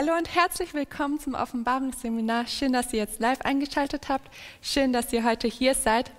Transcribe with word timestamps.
Hallo 0.00 0.16
und 0.16 0.32
herzlich 0.32 0.74
willkommen 0.74 1.18
zum 1.18 1.34
Offenbarungsseminar. 1.34 2.46
Schön, 2.46 2.72
dass 2.72 2.92
ihr 2.92 3.00
jetzt 3.00 3.18
live 3.18 3.40
eingeschaltet 3.40 4.08
habt. 4.08 4.32
Schön, 4.62 4.92
dass 4.92 5.12
ihr 5.12 5.24
heute 5.24 5.48
hier 5.48 5.74
seid. 5.74 6.12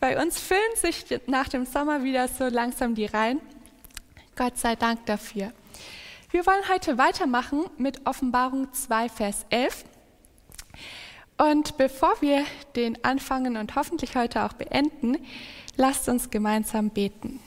Bei 0.00 0.20
uns 0.20 0.40
füllen 0.40 0.74
sich 0.74 1.04
nach 1.28 1.46
dem 1.46 1.64
Sommer 1.64 2.02
wieder 2.02 2.26
so 2.26 2.48
langsam 2.48 2.96
die 2.96 3.06
Reihen. 3.06 3.40
Gott 4.34 4.58
sei 4.58 4.74
Dank 4.74 5.06
dafür. 5.06 5.52
Wir 6.32 6.44
wollen 6.46 6.68
heute 6.68 6.98
weitermachen 6.98 7.66
mit 7.78 8.04
Offenbarung 8.08 8.72
2, 8.72 9.08
Vers 9.08 9.46
11. 9.50 9.84
Und 11.38 11.76
bevor 11.76 12.20
wir 12.22 12.44
den 12.74 13.04
anfangen 13.04 13.56
und 13.56 13.76
hoffentlich 13.76 14.16
heute 14.16 14.42
auch 14.42 14.54
beenden, 14.54 15.16
lasst 15.76 16.08
uns 16.08 16.28
gemeinsam 16.28 16.90
beten. 16.90 17.38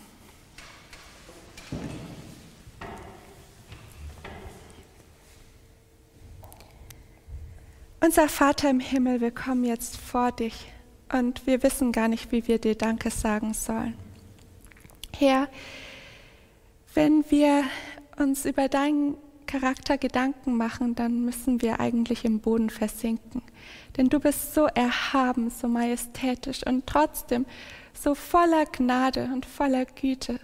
Unser 8.05 8.29
Vater 8.29 8.69
im 8.69 8.79
Himmel, 8.79 9.19
wir 9.19 9.31
kommen 9.31 9.63
jetzt 9.63 9.97
vor 9.97 10.31
dich 10.31 10.67
und 11.11 11.47
wir 11.47 11.63
wissen 11.63 11.91
gar 11.91 12.07
nicht, 12.07 12.31
wie 12.31 12.47
wir 12.47 12.59
dir 12.59 12.75
Danke 12.75 13.09
sagen 13.09 13.55
sollen. 13.55 13.95
Herr, 15.17 15.47
wenn 16.93 17.25
wir 17.31 17.63
uns 18.19 18.45
über 18.45 18.69
deinen 18.69 19.17
Charakter 19.47 19.97
Gedanken 19.97 20.55
machen, 20.55 20.93
dann 20.93 21.25
müssen 21.25 21.63
wir 21.63 21.79
eigentlich 21.79 22.25
im 22.25 22.41
Boden 22.41 22.69
versinken. 22.69 23.41
Denn 23.97 24.09
du 24.09 24.19
bist 24.19 24.53
so 24.53 24.67
erhaben, 24.67 25.49
so 25.49 25.67
majestätisch 25.67 26.63
und 26.63 26.85
trotzdem 26.85 27.47
so 27.99 28.13
voller 28.13 28.67
Gnade 28.67 29.31
und 29.33 29.47
voller 29.47 29.85
Güte. 29.85 30.39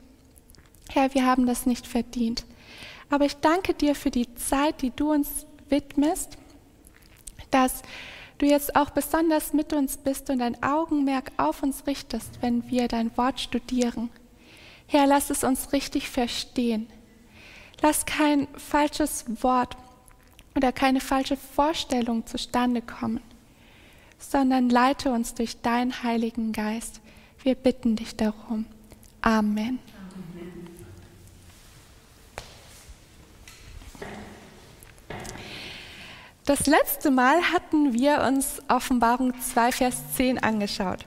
Herr, 0.89 1.13
wir 1.13 1.27
haben 1.27 1.45
das 1.45 1.67
nicht 1.67 1.85
verdient. 1.85 2.43
Aber 3.11 3.25
ich 3.25 3.35
danke 3.35 3.75
dir 3.75 3.93
für 3.93 4.09
die 4.09 4.33
Zeit, 4.33 4.81
die 4.81 4.89
du 4.89 5.11
uns 5.11 5.45
widmest 5.69 6.39
dass 7.51 7.83
du 8.37 8.45
jetzt 8.45 8.75
auch 8.75 8.89
besonders 8.89 9.53
mit 9.53 9.73
uns 9.73 9.97
bist 9.97 10.29
und 10.29 10.39
dein 10.39 10.61
Augenmerk 10.63 11.31
auf 11.37 11.61
uns 11.63 11.85
richtest, 11.85 12.41
wenn 12.41 12.69
wir 12.69 12.87
dein 12.87 13.15
Wort 13.17 13.39
studieren. 13.39 14.09
Herr, 14.87 15.07
lass 15.07 15.29
es 15.29 15.43
uns 15.43 15.73
richtig 15.73 16.09
verstehen. 16.09 16.87
Lass 17.81 18.05
kein 18.05 18.47
falsches 18.57 19.25
Wort 19.43 19.77
oder 20.55 20.71
keine 20.71 20.99
falsche 20.99 21.37
Vorstellung 21.37 22.25
zustande 22.25 22.81
kommen, 22.81 23.21
sondern 24.19 24.69
leite 24.69 25.11
uns 25.11 25.33
durch 25.33 25.61
deinen 25.61 26.03
Heiligen 26.03 26.51
Geist. 26.51 27.01
Wir 27.43 27.55
bitten 27.55 27.95
dich 27.95 28.15
darum. 28.15 28.65
Amen. 29.21 29.79
Das 36.45 36.65
letzte 36.65 37.11
Mal 37.11 37.53
hatten 37.53 37.93
wir 37.93 38.21
uns 38.21 38.63
Offenbarung 38.67 39.39
2, 39.39 39.71
Vers 39.71 39.97
10 40.15 40.39
angeschaut. 40.39 41.05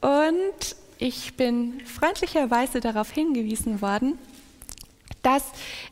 Und 0.00 0.76
ich 0.98 1.36
bin 1.36 1.84
freundlicherweise 1.84 2.78
darauf 2.78 3.10
hingewiesen 3.10 3.82
worden, 3.82 4.16
dass 5.22 5.42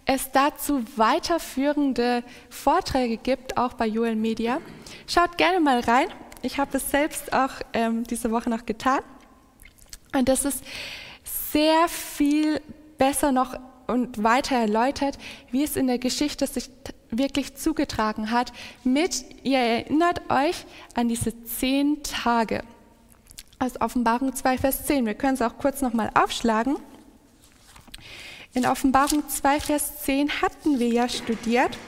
es 0.05 0.31
dazu 0.31 0.85
weiterführende 0.95 2.23
Vorträge 2.51 3.17
gibt, 3.17 3.57
auch 3.57 3.73
bei 3.73 3.87
Joel 3.87 4.15
Media. 4.15 4.61
Schaut 5.09 5.39
gerne 5.39 5.59
mal 5.59 5.81
rein. 5.81 6.07
Ich 6.43 6.59
habe 6.59 6.77
es 6.77 6.89
selbst 6.89 7.33
auch 7.33 7.51
ähm, 7.73 8.05
diese 8.05 8.31
Woche 8.31 8.49
noch 8.49 8.65
getan. 8.65 9.01
Und 10.15 10.29
das 10.29 10.45
ist 10.45 10.63
sehr 11.25 11.89
viel 11.89 12.61
besser 12.97 13.33
noch 13.33 13.59
und 13.89 14.23
weiter 14.23 14.55
erläutert, 14.55 15.19
wie 15.51 15.65
es 15.65 15.77
in 15.77 15.89
der 15.89 15.99
Geschichte 15.99 16.47
sich 16.47 16.71
wirklich 17.13 17.55
zugetragen 17.55 18.31
hat, 18.31 18.53
mit, 18.83 19.25
ihr 19.45 19.59
erinnert 19.59 20.23
euch 20.31 20.65
an 20.95 21.09
diese 21.09 21.45
zehn 21.45 22.03
Tage 22.03 22.65
aus 23.59 23.81
Offenbarung 23.81 24.35
2, 24.35 24.59
Vers 24.59 24.87
10. 24.87 25.07
Wir 25.07 25.15
können 25.15 25.35
es 25.35 25.43
auch 25.43 25.57
kurz 25.59 25.83
nochmal 25.83 26.11
aufschlagen. 26.15 26.77
In 28.55 28.67
Offenbarung 28.67 29.29
2, 29.29 29.61
Vers 29.61 30.03
10 30.03 30.43
hatten 30.43 30.79
wir 30.79 30.89
ja 30.89 31.09
studiert, 31.09 31.79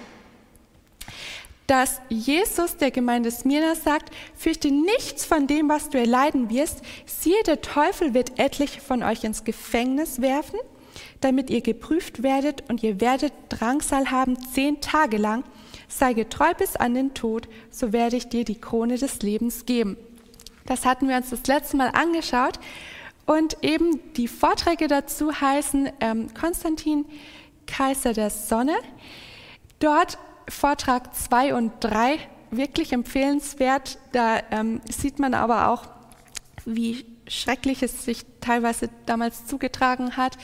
dass 1.66 2.00
Jesus 2.08 2.76
der 2.76 2.90
Gemeinde 2.90 3.30
Smyrna 3.30 3.74
sagt, 3.74 4.14
fürchte 4.36 4.70
nichts 4.70 5.24
von 5.24 5.46
dem, 5.46 5.68
was 5.68 5.88
du 5.88 5.98
erleiden 5.98 6.50
wirst. 6.50 6.82
Siehe, 7.06 7.42
der 7.46 7.60
Teufel 7.60 8.14
wird 8.14 8.38
etliche 8.38 8.80
von 8.80 9.02
euch 9.02 9.24
ins 9.24 9.44
Gefängnis 9.44 10.20
werfen 10.20 10.60
damit 11.24 11.48
ihr 11.48 11.62
geprüft 11.62 12.22
werdet 12.22 12.68
und 12.68 12.82
ihr 12.82 13.00
werdet 13.00 13.32
Drangsal 13.48 14.10
haben 14.10 14.38
zehn 14.38 14.82
Tage 14.82 15.16
lang. 15.16 15.42
Sei 15.88 16.12
getreu 16.12 16.52
bis 16.54 16.76
an 16.76 16.92
den 16.94 17.14
Tod, 17.14 17.48
so 17.70 17.92
werde 17.92 18.16
ich 18.16 18.28
dir 18.28 18.44
die 18.44 18.60
Krone 18.60 18.98
des 18.98 19.22
Lebens 19.22 19.64
geben. 19.64 19.96
Das 20.66 20.84
hatten 20.84 21.08
wir 21.08 21.16
uns 21.16 21.30
das 21.30 21.46
letzte 21.46 21.78
Mal 21.78 21.88
angeschaut. 21.88 22.58
Und 23.26 23.56
eben 23.62 24.00
die 24.14 24.28
Vorträge 24.28 24.86
dazu 24.86 25.32
heißen 25.40 25.88
ähm, 26.00 26.34
Konstantin, 26.34 27.06
Kaiser 27.66 28.12
der 28.12 28.28
Sonne. 28.28 28.74
Dort 29.78 30.18
Vortrag 30.48 31.14
2 31.14 31.54
und 31.54 31.72
3, 31.80 32.18
wirklich 32.50 32.92
empfehlenswert. 32.92 33.98
Da 34.12 34.40
ähm, 34.50 34.82
sieht 34.90 35.18
man 35.18 35.32
aber 35.32 35.68
auch, 35.68 35.84
wie 36.66 37.06
Schreckliches 37.26 38.04
sich 38.04 38.24
teilweise 38.40 38.90
damals 39.06 39.46
zugetragen 39.46 40.16
hat, 40.16 40.36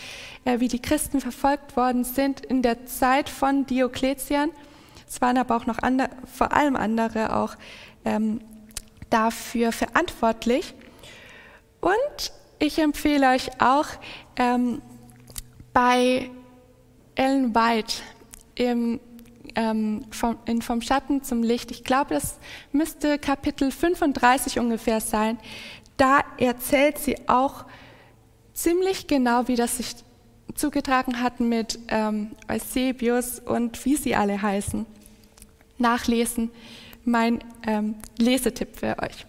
äh, 0.44 0.60
wie 0.60 0.68
die 0.68 0.80
Christen 0.80 1.20
verfolgt 1.20 1.76
worden 1.76 2.04
sind 2.04 2.40
in 2.40 2.62
der 2.62 2.86
Zeit 2.86 3.28
von 3.28 3.66
Diokletian. 3.66 4.50
Es 5.08 5.20
waren 5.20 5.38
aber 5.38 5.56
auch 5.56 5.66
noch 5.66 5.78
andere, 5.78 6.10
vor 6.32 6.52
allem 6.52 6.76
andere 6.76 7.36
auch 7.36 7.56
ähm, 8.04 8.40
dafür 9.10 9.72
verantwortlich. 9.72 10.74
Und 11.80 12.32
ich 12.58 12.78
empfehle 12.78 13.30
euch 13.30 13.60
auch 13.60 13.86
ähm, 14.36 14.80
bei 15.72 16.30
Ellen 17.14 17.54
White 17.54 17.94
im, 18.54 19.00
ähm, 19.54 20.04
vom, 20.10 20.38
in 20.44 20.62
Vom 20.62 20.82
Schatten 20.82 21.22
zum 21.22 21.42
Licht, 21.42 21.70
ich 21.70 21.84
glaube, 21.84 22.14
das 22.14 22.38
müsste 22.72 23.18
Kapitel 23.18 23.70
35 23.70 24.58
ungefähr 24.58 25.00
sein, 25.00 25.38
da 26.00 26.24
erzählt 26.38 26.98
sie 26.98 27.28
auch 27.28 27.64
ziemlich 28.54 29.06
genau, 29.06 29.48
wie 29.48 29.56
das 29.56 29.76
sich 29.76 29.96
zugetragen 30.54 31.20
hat 31.22 31.40
mit 31.40 31.78
ähm, 31.88 32.32
Eusebius 32.48 33.38
und 33.38 33.84
wie 33.84 33.96
sie 33.96 34.16
alle 34.16 34.40
heißen. 34.40 34.86
Nachlesen, 35.78 36.50
mein 37.04 37.40
ähm, 37.66 37.96
Lesetipp 38.18 38.76
für 38.76 38.96
euch. 38.98 39.26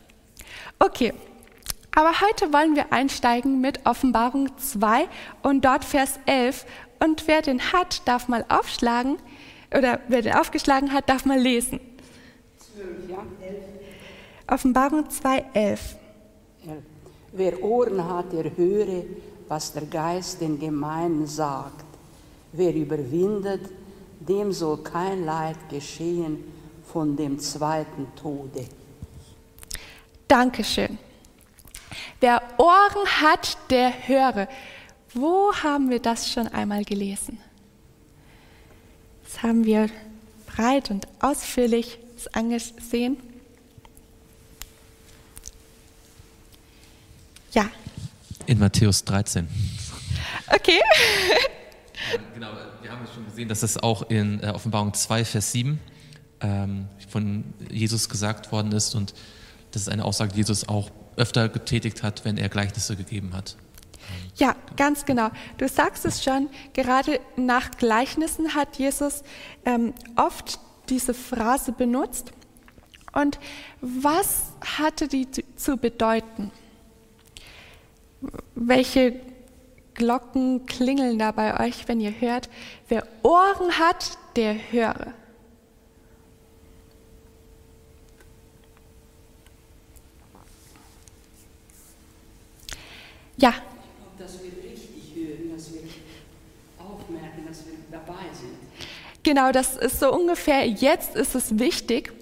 Okay, 0.80 1.14
aber 1.94 2.22
heute 2.22 2.54
wollen 2.54 2.76
wir 2.76 2.94
einsteigen 2.94 3.60
mit 3.60 3.86
Offenbarung 3.86 4.58
2 4.58 5.08
und 5.44 5.66
dort 5.66 5.84
Vers 5.84 6.20
11. 6.26 6.66
Und 7.00 7.28
wer 7.28 7.42
den 7.42 7.74
hat, 7.74 8.08
darf 8.08 8.28
mal 8.28 8.46
aufschlagen, 8.48 9.18
oder 9.76 10.00
wer 10.08 10.22
den 10.22 10.34
aufgeschlagen 10.34 10.94
hat, 10.94 11.10
darf 11.10 11.26
mal 11.26 11.40
lesen. 11.40 11.80
12, 12.76 13.10
ja. 13.10 13.18
Offenbarung 14.48 15.10
2, 15.10 15.46
11. 15.54 15.96
Wer 17.32 17.64
Ohren 17.64 18.08
hat, 18.08 18.34
der 18.34 18.56
höre, 18.56 19.04
was 19.48 19.74
der 19.74 19.86
Geist 19.86 20.42
den 20.42 20.60
Gemeinden 20.60 21.28
sagt. 21.28 21.86
Wer 22.52 22.74
überwindet, 22.74 23.70
dem 24.20 24.52
soll 24.52 24.78
kein 24.78 25.26
Leid 25.26 25.58
geschehen 25.70 26.44
von 26.92 27.16
dem 27.16 27.40
zweiten 27.40 28.08
Tode. 28.16 28.66
Dankeschön. 30.28 30.98
Wer 32.20 32.42
Ohren 32.58 33.08
hat, 33.22 33.58
der 33.70 34.08
höre. 34.08 34.48
Wo 35.14 35.54
haben 35.54 35.90
wir 35.90 36.00
das 36.00 36.30
schon 36.32 36.48
einmal 36.48 36.84
gelesen? 36.84 37.40
Das 39.24 39.42
haben 39.44 39.66
wir 39.66 39.90
breit 40.46 40.92
und 40.92 41.08
ausführlich 41.20 42.00
angesehen. 42.34 43.18
Ja. 47.52 47.70
In 48.46 48.60
Matthäus 48.60 49.04
13. 49.06 49.48
Okay. 50.48 50.80
genau, 52.34 52.50
wir 52.82 52.92
haben 52.92 53.06
schon 53.14 53.26
gesehen, 53.26 53.48
dass 53.48 53.64
es 53.64 53.78
auch 53.78 54.10
in 54.10 54.42
äh, 54.42 54.48
Offenbarung 54.48 54.94
2, 54.94 55.26
Vers 55.26 55.52
7 55.52 55.80
ähm, 56.42 56.88
von 57.10 57.44
Jesus 57.70 58.10
gesagt 58.10 58.52
worden 58.52 58.72
ist 58.72 58.96
und 58.96 59.14
das 59.72 59.84
ist 59.84 59.90
eine 59.90 60.04
Aussage, 60.04 60.32
die 60.32 60.38
Jesus 60.38 60.68
auch 60.68 60.90
öfter 61.16 61.50
getätigt 61.50 62.04
hat, 62.04 62.26
wenn 62.26 62.38
er 62.38 62.50
Gleichnisse 62.50 62.96
gegeben 62.96 63.34
hat. 63.34 63.56
Ja, 64.36 64.56
ganz 64.76 65.06
genau. 65.06 65.30
Du 65.58 65.68
sagst 65.68 66.06
es 66.06 66.24
schon, 66.24 66.50
gerade 66.74 67.20
nach 67.36 67.72
Gleichnissen 67.72 68.56
hat 68.56 68.78
Jesus 68.78 69.24
ähm, 69.66 69.94
oft 70.16 70.60
diese 70.90 71.14
Phrase 71.14 71.72
benutzt. 71.72 72.32
Und 73.14 73.40
was 73.82 74.54
hatte 74.78 75.08
die 75.08 75.28
zu 75.56 75.78
bedeuten? 75.78 76.52
welche 78.56 79.20
Glocken 79.94 80.66
klingeln 80.66 81.20
da 81.20 81.32
bei 81.32 81.68
euch, 81.68 81.88
wenn 81.88 82.00
ihr 82.00 82.20
hört, 82.20 82.50
wer 82.88 83.06
Ohren 83.24 83.78
hat, 83.78 84.18
der 84.36 84.56
höre. 84.72 85.14
Ja. 93.38 93.54
Dass 94.18 94.34
wir 94.44 94.52
richtig 94.70 95.16
hören, 95.16 95.52
dass 95.56 95.74
wir 95.74 95.82
aufmerken, 96.78 97.46
dass 97.48 97.66
wir 97.66 97.74
dabei 97.92 98.26
sind. 98.34 98.54
Genau, 99.24 99.52
das 99.52 99.78
ist 99.78 100.00
so 100.00 100.14
ungefähr, 100.14 100.68
jetzt 100.68 101.16
ist 101.16 101.36
es 101.36 101.60
wichtig. 101.60 102.14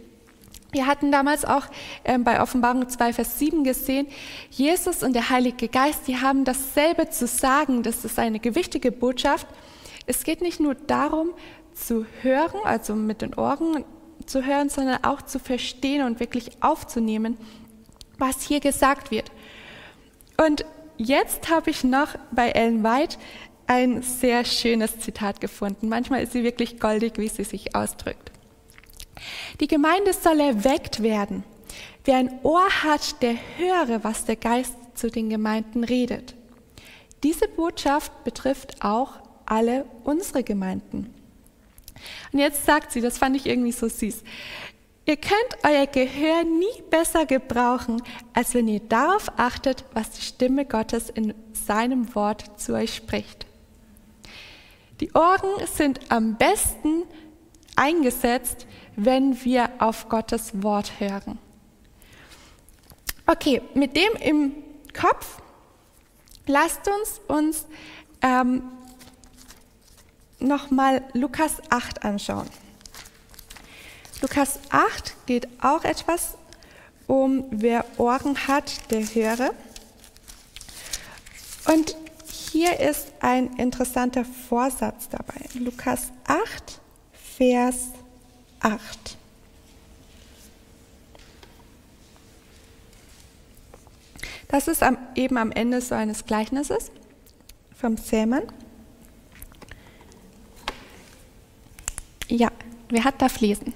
Wir 0.72 0.86
hatten 0.86 1.12
damals 1.12 1.46
auch 1.46 1.64
ähm, 2.06 2.24
bei 2.24 2.42
Offenbarung 2.42 2.88
2, 2.88 3.14
Vers 3.14 3.40
7 3.40 3.64
gesehen, 3.64 4.08
Jesus 4.52 5.02
und 5.02 5.14
der 5.14 5.30
Heilige 5.30 5.68
Geist, 5.68 6.08
die 6.08 6.18
haben 6.18 6.46
dasselbe 6.46 7.10
zu 7.10 7.26
sagen. 7.26 7.82
Das 7.82 8.06
ist 8.06 8.20
eine 8.20 8.40
gewichtige 8.40 8.92
Botschaft. 8.92 9.48
Es 10.06 10.24
geht 10.24 10.42
nicht 10.42 10.60
nur 10.60 10.76
darum, 10.76 11.34
zu 11.74 12.06
hören, 12.22 12.60
also 12.64 12.94
mit 12.94 13.22
den 13.22 13.34
Ohren 13.36 13.86
zu 14.26 14.46
hören, 14.46 14.70
sondern 14.70 15.04
auch 15.04 15.22
zu 15.22 15.40
verstehen 15.40 16.06
und 16.06 16.20
wirklich 16.20 16.52
aufzunehmen, 16.62 17.38
was 18.18 18.42
hier 18.42 18.60
gesagt 18.60 19.12
wird. 19.12 19.32
Und 20.38 20.66
jetzt 20.98 21.50
habe 21.50 21.70
ich 21.70 21.84
noch 21.84 22.16
bei 22.32 22.50
Ellen 22.50 22.84
White 22.84 23.18
ein 23.68 24.02
sehr 24.02 24.46
schönes 24.46 25.00
Zitat 25.00 25.42
gefunden. 25.42 25.90
Manchmal 25.90 26.24
ist 26.24 26.34
sie 26.34 26.44
wirklich 26.44 26.80
goldig, 26.80 27.14
wie 27.18 27.30
sie 27.30 27.44
sich 27.44 27.76
ausdrückt. 27.76 28.32
Die 29.60 29.68
Gemeinde 29.68 30.14
soll 30.14 30.40
erweckt 30.40 31.04
werden. 31.04 31.44
Wer 32.06 32.18
ein 32.18 32.40
Ohr 32.44 32.68
hat, 32.84 33.22
der 33.22 33.36
höre, 33.58 34.04
was 34.04 34.26
der 34.26 34.36
Geist 34.36 34.74
zu 34.96 35.10
den 35.10 35.30
Gemeinden 35.30 35.84
redet. 35.84 36.36
Diese 37.24 37.48
Botschaft 37.48 38.24
betrifft 38.24 38.84
auch 38.84 39.14
alle 39.46 39.86
unsere 40.04 40.44
Gemeinden. 40.44 41.14
Und 42.32 42.40
jetzt 42.40 42.66
sagt 42.66 42.92
sie, 42.92 43.02
das 43.02 43.18
fand 43.18 43.36
ich 43.36 43.46
irgendwie 43.46 43.72
so 43.72 43.90
süß, 43.90 44.24
ihr 45.06 45.18
könnt 45.18 45.64
euer 45.64 45.88
Gehör 45.88 46.44
nie 46.44 46.82
besser 46.90 47.26
gebrauchen, 47.26 48.02
als 48.34 48.54
wenn 48.54 48.68
ihr 48.68 48.80
darauf 48.80 49.32
achtet, 49.38 49.84
was 49.94 50.12
die 50.12 50.22
Stimme 50.22 50.66
Gottes 50.66 51.10
in 51.10 51.34
seinem 51.52 52.14
Wort 52.16 52.60
zu 52.60 52.74
euch 52.74 52.96
spricht. 52.96 53.48
Die 55.02 55.12
Ohren 55.14 55.66
sind 55.74 56.00
am 56.10 56.36
besten 56.38 57.04
eingesetzt, 57.76 58.68
wenn 59.00 59.44
wir 59.46 59.70
auf 59.80 60.10
Gottes 60.10 60.62
Wort 60.62 61.00
hören. 61.00 61.40
Okay, 63.26 63.62
mit 63.74 63.96
dem 63.96 64.12
im 64.20 64.52
Kopf, 64.94 65.42
lasst 66.48 66.88
uns 66.88 67.22
uns 67.28 67.66
ähm, 68.22 68.64
nochmal 70.40 71.04
Lukas 71.14 71.62
8 71.70 72.04
anschauen. 72.04 72.50
Lukas 74.22 74.60
8 74.70 75.16
geht 75.28 75.48
auch 75.62 75.84
etwas 75.86 76.36
um, 77.08 77.46
wer 77.52 77.86
Ohren 77.98 78.48
hat, 78.48 78.92
der 78.92 79.02
höre. 79.02 79.52
Und 81.74 81.96
hier 82.26 82.80
ist 82.80 83.14
ein 83.22 83.56
interessanter 83.56 84.26
Vorsatz 84.26 85.08
dabei. 85.10 85.40
Lukas 85.54 86.12
8, 86.26 86.82
Vers 87.38 87.92
8. 88.60 89.18
Das 94.48 94.68
ist 94.68 94.82
am, 94.82 94.98
eben 95.16 95.38
am 95.38 95.52
Ende 95.52 95.80
so 95.82 95.96
eines 95.96 96.26
Gleichnisses 96.26 96.92
vom 97.76 97.98
Sämann. 97.98 98.44
Ja, 102.28 102.50
wer 102.90 103.04
hat 103.04 103.22
da 103.22 103.28
Lesen? 103.40 103.74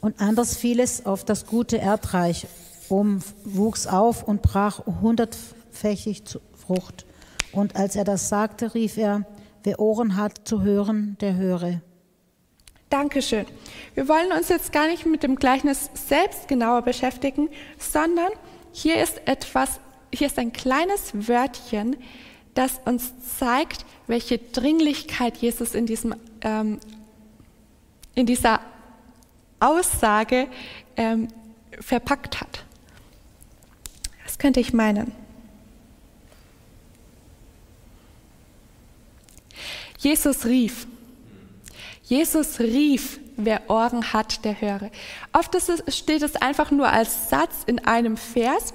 Und 0.00 0.20
anders 0.20 0.56
fiel 0.56 0.80
es 0.80 1.04
auf 1.06 1.24
das 1.24 1.46
gute 1.46 1.78
Erdreich 1.78 2.46
um, 2.88 3.20
wuchs 3.44 3.86
auf 3.86 4.22
und 4.22 4.42
brach 4.42 4.86
hundertfächig 4.86 6.38
Frucht. 6.54 7.04
Und 7.52 7.76
als 7.76 7.96
er 7.96 8.04
das 8.04 8.28
sagte, 8.28 8.74
rief 8.74 8.96
er, 8.96 9.26
wer 9.64 9.80
Ohren 9.80 10.16
hat 10.16 10.46
zu 10.48 10.62
hören, 10.62 11.16
der 11.20 11.36
höre. 11.36 11.80
Dankeschön. 12.90 13.44
Wir 13.94 14.08
wollen 14.08 14.32
uns 14.32 14.48
jetzt 14.48 14.72
gar 14.72 14.86
nicht 14.86 15.04
mit 15.04 15.22
dem 15.22 15.36
Gleichnis 15.36 15.90
selbst 15.92 16.48
genauer 16.48 16.82
beschäftigen, 16.82 17.50
sondern 17.78 18.30
hier 18.72 19.02
ist 19.02 19.20
etwas, 19.26 19.80
hier 20.12 20.26
ist 20.26 20.38
ein 20.38 20.52
kleines 20.54 21.28
Wörtchen, 21.28 21.96
das 22.54 22.80
uns 22.86 23.12
zeigt, 23.38 23.84
welche 24.06 24.38
Dringlichkeit 24.38 25.36
Jesus 25.36 25.74
in, 25.74 25.84
diesem, 25.84 26.14
ähm, 26.40 26.80
in 28.14 28.24
dieser 28.24 28.60
Aussage 29.60 30.48
ähm, 30.96 31.28
verpackt 31.80 32.40
hat. 32.40 32.64
Was 34.24 34.38
könnte 34.38 34.60
ich 34.60 34.72
meinen? 34.72 35.12
Jesus 39.98 40.46
rief. 40.46 40.86
Jesus 42.08 42.58
rief, 42.58 43.20
wer 43.36 43.68
Ohren 43.68 44.12
hat, 44.12 44.44
der 44.44 44.60
höre. 44.60 44.90
Oft 45.32 45.54
steht 45.88 46.22
es 46.22 46.36
einfach 46.36 46.70
nur 46.70 46.88
als 46.88 47.28
Satz 47.28 47.64
in 47.66 47.84
einem 47.86 48.16
Vers, 48.16 48.72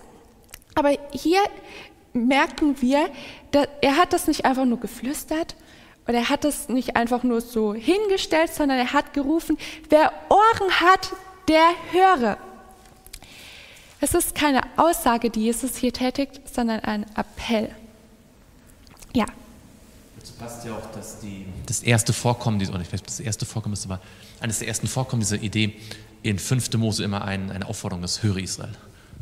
aber 0.76 0.92
hier 1.12 1.42
merken 2.14 2.80
wir, 2.80 3.10
er 3.82 3.98
hat 3.98 4.14
das 4.14 4.28
nicht 4.28 4.46
einfach 4.46 4.66
nur 4.66 4.80
geflüstert 4.80 5.56
oder 6.08 6.20
er 6.20 6.30
hat 6.30 6.44
das 6.44 6.70
nicht 6.70 6.96
einfach 6.96 7.24
nur 7.24 7.42
so 7.42 7.74
hingestellt, 7.74 8.54
sondern 8.54 8.78
er 8.78 8.94
hat 8.94 9.14
gerufen, 9.14 9.58
wer 9.90 10.14
Ohren 10.30 10.80
hat, 10.80 11.14
der 11.48 11.70
höre. 11.92 12.38
Es 14.00 14.14
ist 14.14 14.36
keine 14.36 14.62
Aussage, 14.78 15.30
die 15.30 15.44
Jesus 15.44 15.78
hier 15.78 15.94
tätigt, 15.94 16.54
sondern 16.54 16.82
ein 16.82 17.06
Appell. 17.16 17.74
Ja. 19.14 19.26
Passt 20.44 20.66
ja 20.66 20.76
auch, 20.76 20.92
dass 20.92 21.20
die, 21.20 21.46
das 21.66 21.82
erste 21.82 22.12
Vorkommen, 22.12 22.62
oder 22.68 22.82
ich 22.82 22.92
weiß, 22.92 23.02
das 23.04 23.20
erste 23.20 23.46
Vorkommen 23.46 23.74
ist, 23.74 23.86
aber 23.86 24.02
eines 24.42 24.60
der 24.60 24.68
ersten 24.68 24.88
Vorkommen 24.88 25.22
dieser 25.22 25.42
Idee 25.42 25.74
in 26.22 26.38
5. 26.38 26.74
Mose 26.74 27.04
immer 27.04 27.24
ein, 27.24 27.50
eine 27.50 27.66
Aufforderung 27.66 28.04
ist, 28.04 28.24
höre 28.24 28.38
Israel 28.38 28.76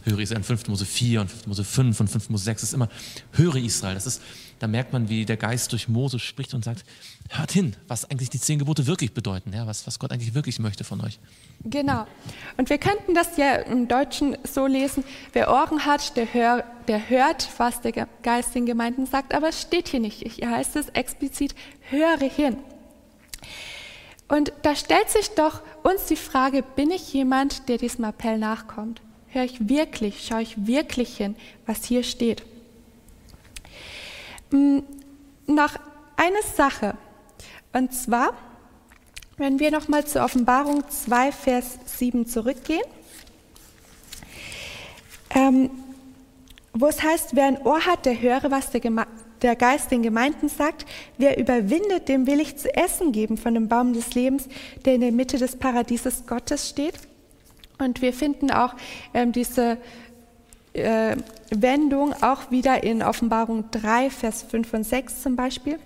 höre 0.04 0.20
Israel 0.20 0.40
in 0.40 0.44
5. 0.44 0.68
Mose 0.68 0.86
4 0.86 1.22
und 1.22 1.30
5. 1.30 1.48
Mose 1.48 1.64
5 1.64 2.00
und 2.00 2.08
5. 2.08 2.30
Mose 2.30 2.44
6 2.46 2.64
ist 2.64 2.74
immer, 2.74 2.90
höre 3.34 3.58
Israel. 3.58 3.94
Das 3.94 4.06
ist, 4.06 4.22
da 4.62 4.68
merkt 4.68 4.94
man, 4.94 5.10
wie 5.10 5.26
der 5.26 5.38
Geist 5.38 5.72
durch 5.72 5.88
Mose 5.88 6.20
spricht 6.20 6.54
und 6.54 6.64
sagt, 6.64 6.86
hört 7.30 7.52
hin, 7.52 7.76
was 7.88 8.10
eigentlich 8.10 8.30
die 8.30 8.40
zehn 8.40 8.60
Gebote 8.60 8.86
wirklich 8.88 9.14
bedeuten, 9.14 9.52
ja, 9.54 9.66
was, 9.66 9.88
was 9.88 9.98
Gott 9.98 10.12
eigentlich 10.12 10.34
wirklich 10.34 10.60
möchte 10.60 10.84
von 10.84 11.02
euch. 11.02 11.20
Genau. 11.64 12.06
Und 12.58 12.70
wir 12.70 12.78
könnten 12.78 13.16
das 13.16 13.38
ja 13.38 13.56
im 13.56 13.88
Deutschen 13.88 14.38
so 14.44 14.68
lesen, 14.68 15.04
wer 15.34 15.52
Ohren 15.52 15.86
hat, 15.86 16.16
der, 16.16 16.34
hör, 16.34 16.64
der 16.88 17.10
hört, 17.10 17.50
was 17.58 17.82
der 17.82 18.08
Geist 18.24 18.54
den 18.54 18.66
Gemeinden 18.66 19.06
sagt, 19.06 19.34
aber 19.34 19.50
es 19.50 19.62
steht 19.62 19.88
hier 19.88 20.00
nicht. 20.00 20.20
Hier 20.20 20.52
heißt 20.52 20.76
es 20.76 20.90
explizit, 20.90 21.56
höre 21.90 22.20
hin. 22.20 22.58
Und 24.28 24.54
da 24.62 24.76
stellt 24.76 25.10
sich 25.10 25.30
doch 25.32 25.62
uns 25.84 26.06
die 26.06 26.16
Frage, 26.16 26.64
bin 26.64 26.92
ich 26.92 27.12
jemand, 27.14 27.68
der 27.68 27.78
diesem 27.78 28.06
Appell 28.06 28.38
nachkommt? 28.38 29.02
höre 29.32 29.44
ich 29.44 29.70
wirklich, 29.70 30.26
schaue 30.26 30.42
ich 30.42 30.68
wirklich 30.68 31.18
hin, 31.18 31.36
was 31.66 31.86
hier 31.86 32.04
steht. 32.04 32.44
Noch 34.52 35.76
eine 36.18 36.42
Sache, 36.56 36.96
und 37.74 37.94
zwar, 37.94 38.34
wenn 39.38 39.60
wir 39.60 39.72
nochmal 39.72 40.06
zur 40.06 40.24
Offenbarung 40.24 40.84
2, 40.88 41.32
Vers 41.32 41.80
7 41.86 42.26
zurückgehen, 42.26 42.84
ähm, 45.34 45.70
wo 46.74 46.88
es 46.88 47.02
heißt, 47.02 47.36
wer 47.36 47.46
ein 47.46 47.62
Ohr 47.66 47.86
hat, 47.86 48.06
der 48.06 48.22
höre, 48.22 48.52
was 48.52 48.72
der, 48.72 48.82
der 49.42 49.56
Geist 49.56 49.92
den 49.92 50.04
Gemeinden 50.04 50.50
sagt. 50.50 50.86
Wer 51.18 51.38
überwindet, 51.38 52.08
dem 52.08 52.28
will 52.28 52.40
ich 52.40 52.58
zu 52.58 52.74
essen 52.76 53.12
geben 53.12 53.38
von 53.38 53.54
dem 53.54 53.68
Baum 53.68 53.94
des 53.94 54.14
Lebens, 54.14 54.48
der 54.86 54.96
in 54.96 55.02
der 55.02 55.12
Mitte 55.12 55.38
des 55.38 55.58
Paradieses 55.58 56.26
Gottes 56.28 56.70
steht. 56.70 56.96
Und 57.78 58.02
wir 58.02 58.14
finden 58.14 58.52
auch 58.52 58.76
ähm, 59.14 59.32
diese 59.32 59.78
äh, 60.74 61.18
Wendung 61.50 62.14
auch 62.22 62.52
wieder 62.52 62.84
in 62.84 63.04
Offenbarung 63.04 63.70
3, 63.72 64.10
Vers 64.10 64.44
5 64.44 64.74
und 64.74 64.84
6 64.84 65.22
zum 65.22 65.36
Beispiel. 65.36 65.80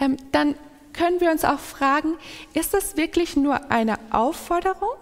Ähm, 0.00 0.16
dann 0.32 0.54
können 0.92 1.20
wir 1.20 1.30
uns 1.30 1.44
auch 1.44 1.58
fragen, 1.58 2.14
ist 2.54 2.74
das 2.74 2.96
wirklich 2.96 3.36
nur 3.36 3.70
eine 3.70 3.98
Aufforderung? 4.10 4.94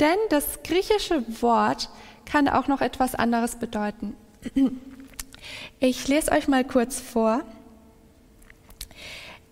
Denn 0.00 0.16
das 0.30 0.62
griechische 0.62 1.24
Wort 1.42 1.88
kann 2.24 2.48
auch 2.48 2.68
noch 2.68 2.80
etwas 2.80 3.14
anderes 3.14 3.56
bedeuten. 3.56 4.16
Ich 5.78 6.08
lese 6.08 6.32
euch 6.32 6.48
mal 6.48 6.64
kurz 6.64 7.00
vor. 7.00 7.42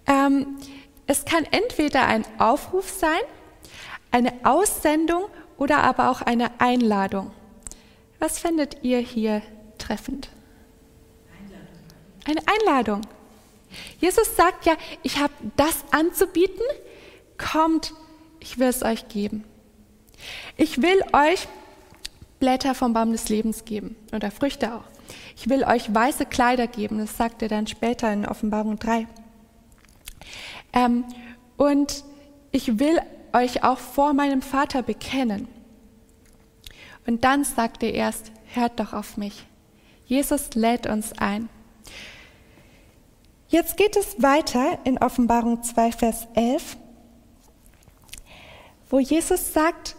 Ähm, 0.06 0.58
es 1.06 1.24
kann 1.26 1.44
entweder 1.50 2.06
ein 2.06 2.24
Aufruf 2.38 2.88
sein, 2.88 3.20
eine 4.10 4.32
Aussendung 4.42 5.24
oder 5.58 5.82
aber 5.82 6.10
auch 6.10 6.22
eine 6.22 6.60
Einladung. 6.60 7.30
Was 8.22 8.38
findet 8.38 8.84
ihr 8.84 9.00
hier 9.00 9.42
treffend? 9.78 10.28
Eine 12.24 12.40
Einladung. 12.46 13.00
Jesus 13.98 14.36
sagt 14.36 14.64
ja, 14.64 14.74
ich 15.02 15.18
habe 15.18 15.32
das 15.56 15.82
anzubieten, 15.90 16.64
kommt, 17.36 17.92
ich 18.38 18.60
will 18.60 18.68
es 18.68 18.84
euch 18.84 19.08
geben. 19.08 19.42
Ich 20.56 20.80
will 20.80 21.02
euch 21.12 21.48
Blätter 22.38 22.76
vom 22.76 22.92
Baum 22.92 23.10
des 23.10 23.28
Lebens 23.28 23.64
geben 23.64 23.96
oder 24.12 24.30
Früchte 24.30 24.72
auch. 24.72 24.84
Ich 25.36 25.48
will 25.48 25.64
euch 25.64 25.92
weiße 25.92 26.24
Kleider 26.26 26.68
geben, 26.68 26.98
das 26.98 27.16
sagt 27.16 27.42
er 27.42 27.48
dann 27.48 27.66
später 27.66 28.12
in 28.12 28.24
Offenbarung 28.24 28.78
3. 28.78 29.08
Ähm, 30.74 31.04
und 31.56 32.04
ich 32.52 32.78
will 32.78 33.00
euch 33.32 33.64
auch 33.64 33.78
vor 33.78 34.12
meinem 34.12 34.42
Vater 34.42 34.84
bekennen. 34.84 35.48
Und 37.06 37.24
dann 37.24 37.44
sagt 37.44 37.82
er 37.82 37.94
erst, 37.94 38.30
hört 38.54 38.78
doch 38.78 38.92
auf 38.92 39.16
mich. 39.16 39.44
Jesus 40.06 40.54
lädt 40.54 40.86
uns 40.86 41.12
ein. 41.18 41.48
Jetzt 43.48 43.76
geht 43.76 43.96
es 43.96 44.22
weiter 44.22 44.78
in 44.84 44.98
Offenbarung 44.98 45.62
2, 45.62 45.92
Vers 45.92 46.26
11, 46.34 46.76
wo 48.88 48.98
Jesus 48.98 49.52
sagt, 49.52 49.94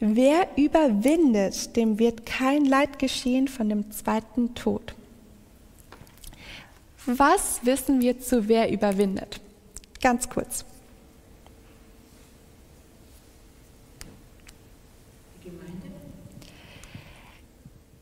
wer 0.00 0.48
überwindet, 0.56 1.76
dem 1.76 1.98
wird 1.98 2.24
kein 2.24 2.64
Leid 2.64 2.98
geschehen 2.98 3.48
von 3.48 3.68
dem 3.68 3.90
zweiten 3.90 4.54
Tod. 4.54 4.94
Was 7.06 7.60
wissen 7.64 8.00
wir 8.00 8.20
zu 8.20 8.48
wer 8.48 8.70
überwindet? 8.70 9.40
Ganz 10.00 10.28
kurz. 10.30 10.64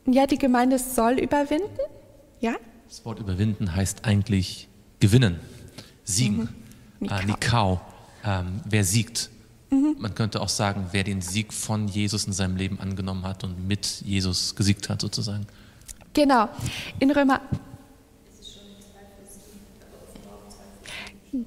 Ja, 0.07 0.27
die 0.27 0.39
Gemeinde 0.39 0.79
soll 0.79 1.19
überwinden. 1.19 1.79
Ja? 2.41 2.55
Das 2.89 3.05
Wort 3.05 3.19
überwinden 3.21 3.75
heißt 3.75 4.05
eigentlich 4.05 4.69
gewinnen, 5.01 5.41
siegen, 6.05 6.49
mhm. 7.01 7.09
Nikau. 7.09 7.17
Äh, 7.17 7.27
Nikau 7.27 7.81
ähm, 8.25 8.61
wer 8.65 8.85
siegt. 8.85 9.31
Mhm. 9.71 9.97
Man 9.99 10.15
könnte 10.15 10.41
auch 10.41 10.49
sagen, 10.49 10.87
wer 10.93 11.05
den 11.05 11.23
Sieg 11.23 11.53
von 11.53 11.89
Jesus 11.89 12.25
in 12.27 12.33
seinem 12.33 12.57
Leben 12.57 12.81
angenommen 12.81 13.25
hat 13.25 13.45
und 13.45 13.67
mit 13.67 14.03
Jesus 14.05 14.55
gesiegt 14.55 14.89
hat, 14.89 15.01
sozusagen. 15.01 15.47
Genau. 16.13 16.49
In 16.99 17.11
Römer 17.11 17.41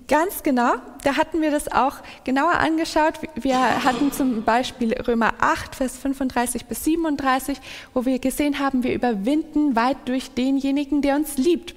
Ganz 0.07 0.41
genau, 0.41 0.73
da 1.03 1.15
hatten 1.15 1.43
wir 1.43 1.51
das 1.51 1.71
auch 1.71 1.97
genauer 2.23 2.53
angeschaut. 2.53 3.13
Wir 3.35 3.83
hatten 3.83 4.11
zum 4.11 4.43
Beispiel 4.43 4.93
Römer 4.93 5.35
8, 5.39 5.75
Vers 5.75 5.97
35 5.97 6.65
bis 6.65 6.83
37, 6.85 7.59
wo 7.93 8.03
wir 8.03 8.17
gesehen 8.17 8.57
haben, 8.57 8.83
wir 8.83 8.95
überwinden 8.95 9.75
weit 9.75 9.97
durch 10.05 10.31
denjenigen, 10.31 11.03
der 11.03 11.15
uns 11.15 11.37
liebt. 11.37 11.75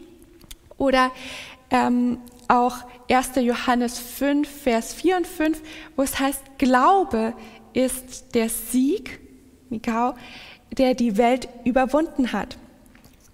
Oder 0.78 1.10
ähm, 1.70 2.16
auch 2.48 2.78
1. 3.10 3.32
Johannes 3.42 3.98
5, 3.98 4.48
Vers 4.48 4.94
4 4.94 5.18
und 5.18 5.26
5, 5.26 5.60
wo 5.94 6.02
es 6.02 6.18
heißt, 6.18 6.42
Glaube 6.56 7.34
ist 7.74 8.34
der 8.34 8.48
Sieg, 8.48 9.20
Mikau, 9.68 10.14
der 10.72 10.94
die 10.94 11.18
Welt 11.18 11.50
überwunden 11.64 12.32
hat. 12.32 12.56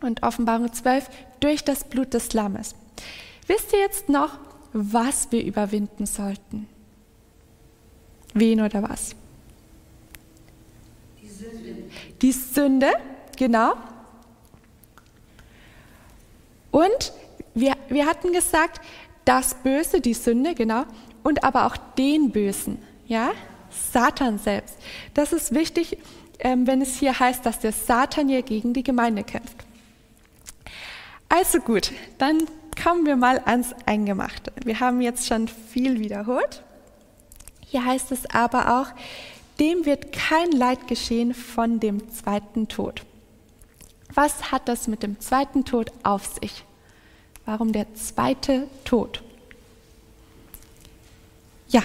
Und 0.00 0.24
Offenbarung 0.24 0.72
12, 0.72 1.08
durch 1.38 1.62
das 1.62 1.84
Blut 1.84 2.12
des 2.12 2.32
Lammes. 2.32 2.74
Wisst 3.46 3.72
ihr 3.72 3.78
jetzt 3.78 4.08
noch, 4.08 4.38
was 4.74 5.30
wir 5.30 5.42
überwinden 5.44 6.04
sollten. 6.04 6.68
Wen 8.34 8.60
oder 8.60 8.82
was? 8.82 9.14
Die 11.22 11.28
Sünde. 11.28 11.74
Die 12.20 12.32
Sünde, 12.32 12.92
genau. 13.38 13.74
Und 16.72 17.12
wir, 17.54 17.74
wir 17.88 18.04
hatten 18.04 18.32
gesagt, 18.32 18.80
das 19.24 19.54
Böse, 19.54 20.00
die 20.00 20.12
Sünde, 20.12 20.56
genau, 20.56 20.84
und 21.22 21.44
aber 21.44 21.66
auch 21.66 21.76
den 21.96 22.32
Bösen, 22.32 22.82
ja, 23.06 23.30
Satan 23.92 24.38
selbst. 24.38 24.76
Das 25.14 25.32
ist 25.32 25.54
wichtig, 25.54 25.98
ähm, 26.40 26.66
wenn 26.66 26.82
es 26.82 26.96
hier 26.96 27.18
heißt, 27.18 27.46
dass 27.46 27.60
der 27.60 27.70
Satan 27.70 28.28
hier 28.28 28.42
gegen 28.42 28.72
die 28.72 28.82
Gemeinde 28.82 29.22
kämpft. 29.22 29.56
Also 31.28 31.60
gut, 31.60 31.92
dann 32.18 32.38
kommen 32.76 33.06
wir 33.06 33.16
mal 33.16 33.40
ans 33.44 33.74
Eingemachte. 33.86 34.52
Wir 34.64 34.80
haben 34.80 35.00
jetzt 35.00 35.26
schon 35.26 35.48
viel 35.48 35.98
wiederholt. 35.98 36.62
Hier 37.60 37.84
heißt 37.84 38.12
es 38.12 38.26
aber 38.30 38.80
auch, 38.80 38.88
dem 39.58 39.86
wird 39.86 40.12
kein 40.12 40.50
Leid 40.52 40.88
geschehen 40.88 41.34
von 41.34 41.80
dem 41.80 42.10
zweiten 42.10 42.68
Tod. 42.68 43.02
Was 44.12 44.52
hat 44.52 44.68
das 44.68 44.86
mit 44.86 45.02
dem 45.02 45.20
zweiten 45.20 45.64
Tod 45.64 45.90
auf 46.02 46.26
sich? 46.40 46.64
Warum 47.46 47.72
der 47.72 47.94
zweite 47.94 48.68
Tod? 48.84 49.22
Ja. 51.68 51.82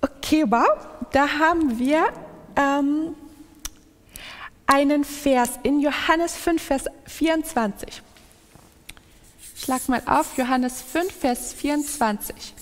Okay, 0.00 0.44
wow. 0.48 0.68
Da 1.12 1.38
haben 1.38 1.78
wir 1.78 2.04
ähm, 2.56 3.14
einen 4.66 5.04
Vers 5.04 5.50
in 5.62 5.80
Johannes 5.80 6.36
5, 6.36 6.62
Vers 6.62 6.84
24. 7.06 8.02
Schlag 9.54 9.88
mal 9.88 10.02
auf, 10.06 10.36
Johannes 10.36 10.82
5, 10.82 11.12
Vers 11.12 11.52
24. 11.54 12.54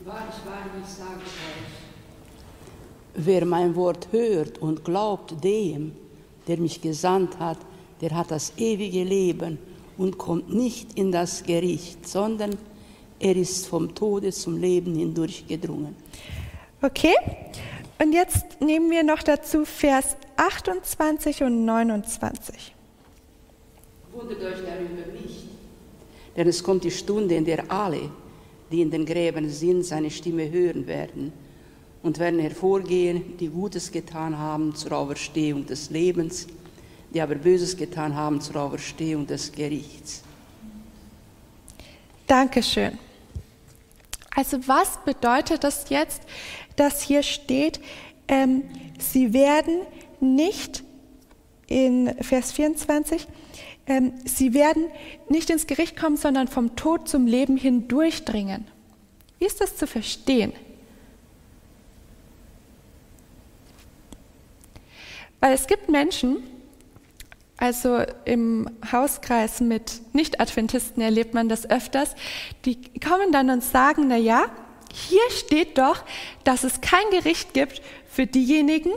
Wahrlich, 0.00 0.34
wahrlich 0.44 0.86
sage 0.86 1.20
ich 1.24 1.26
euch, 1.26 1.72
wer 3.14 3.44
mein 3.44 3.74
Wort 3.74 4.08
hört 4.12 4.58
und 4.58 4.84
glaubt 4.84 5.42
dem, 5.42 5.96
der 6.46 6.58
mich 6.58 6.80
gesandt 6.80 7.38
hat, 7.38 7.58
der 8.00 8.10
hat 8.10 8.30
das 8.30 8.52
ewige 8.56 9.04
Leben 9.04 9.58
und 9.96 10.18
kommt 10.18 10.52
nicht 10.52 10.98
in 10.98 11.12
das 11.12 11.42
Gericht, 11.42 12.06
sondern 12.06 12.56
er 13.18 13.36
ist 13.36 13.66
vom 13.66 13.94
Tode 13.94 14.30
zum 14.32 14.60
Leben 14.60 14.94
hindurchgedrungen. 14.94 15.96
Okay, 16.82 17.14
und 17.98 18.12
jetzt 18.12 18.60
nehmen 18.60 18.90
wir 18.90 19.02
noch 19.02 19.22
dazu 19.22 19.64
Vers 19.64 20.16
28 20.36 21.42
und 21.42 21.64
29. 21.64 22.74
Wundert 24.12 24.42
euch 24.42 24.56
darüber 24.56 25.12
nicht, 25.12 25.46
denn 26.36 26.48
es 26.48 26.62
kommt 26.62 26.84
die 26.84 26.90
Stunde, 26.90 27.34
in 27.34 27.44
der 27.44 27.70
alle, 27.70 28.10
die 28.70 28.82
in 28.82 28.90
den 28.90 29.06
Gräbern 29.06 29.48
sind, 29.48 29.84
seine 29.84 30.10
Stimme 30.10 30.50
hören 30.50 30.86
werden 30.86 31.32
und 32.06 32.20
werden 32.20 32.38
hervorgehen, 32.38 33.36
die 33.38 33.48
Gutes 33.48 33.90
getan 33.90 34.38
haben 34.38 34.74
zur 34.76 34.92
Auferstehung 34.92 35.66
des 35.66 35.90
Lebens, 35.90 36.46
die 37.12 37.20
aber 37.20 37.34
Böses 37.34 37.76
getan 37.76 38.14
haben 38.14 38.40
zur 38.40 38.56
Auferstehung 38.56 39.26
des 39.26 39.50
Gerichts. 39.50 40.22
Dankeschön. 42.28 42.96
Also 44.34 44.58
was 44.68 44.98
bedeutet 45.04 45.64
das 45.64 45.88
jetzt, 45.88 46.22
dass 46.76 47.02
hier 47.02 47.24
steht, 47.24 47.80
ähm, 48.28 48.62
sie 48.98 49.32
werden 49.32 49.80
nicht 50.20 50.84
in 51.66 52.14
Vers 52.20 52.52
24, 52.52 53.26
ähm, 53.88 54.12
sie 54.24 54.54
werden 54.54 54.84
nicht 55.28 55.50
ins 55.50 55.66
Gericht 55.66 55.96
kommen, 55.96 56.16
sondern 56.16 56.46
vom 56.46 56.76
Tod 56.76 57.08
zum 57.08 57.26
Leben 57.26 57.56
hindurchdringen. 57.56 58.64
Wie 59.40 59.46
ist 59.46 59.60
das 59.60 59.76
zu 59.76 59.86
verstehen? 59.86 60.52
Weil 65.40 65.54
es 65.54 65.66
gibt 65.66 65.88
Menschen, 65.88 66.38
also 67.58 68.02
im 68.24 68.68
Hauskreis 68.90 69.60
mit 69.60 70.00
Nicht-Adventisten 70.12 71.02
erlebt 71.02 71.34
man 71.34 71.48
das 71.48 71.68
öfters, 71.68 72.14
die 72.64 72.78
kommen 73.00 73.32
dann 73.32 73.50
und 73.50 73.64
sagen, 73.64 74.08
na 74.08 74.16
ja, 74.16 74.46
hier 74.92 75.30
steht 75.30 75.78
doch, 75.78 76.04
dass 76.44 76.64
es 76.64 76.80
kein 76.80 77.08
Gericht 77.10 77.54
gibt 77.54 77.82
für 78.10 78.26
diejenigen, 78.26 78.90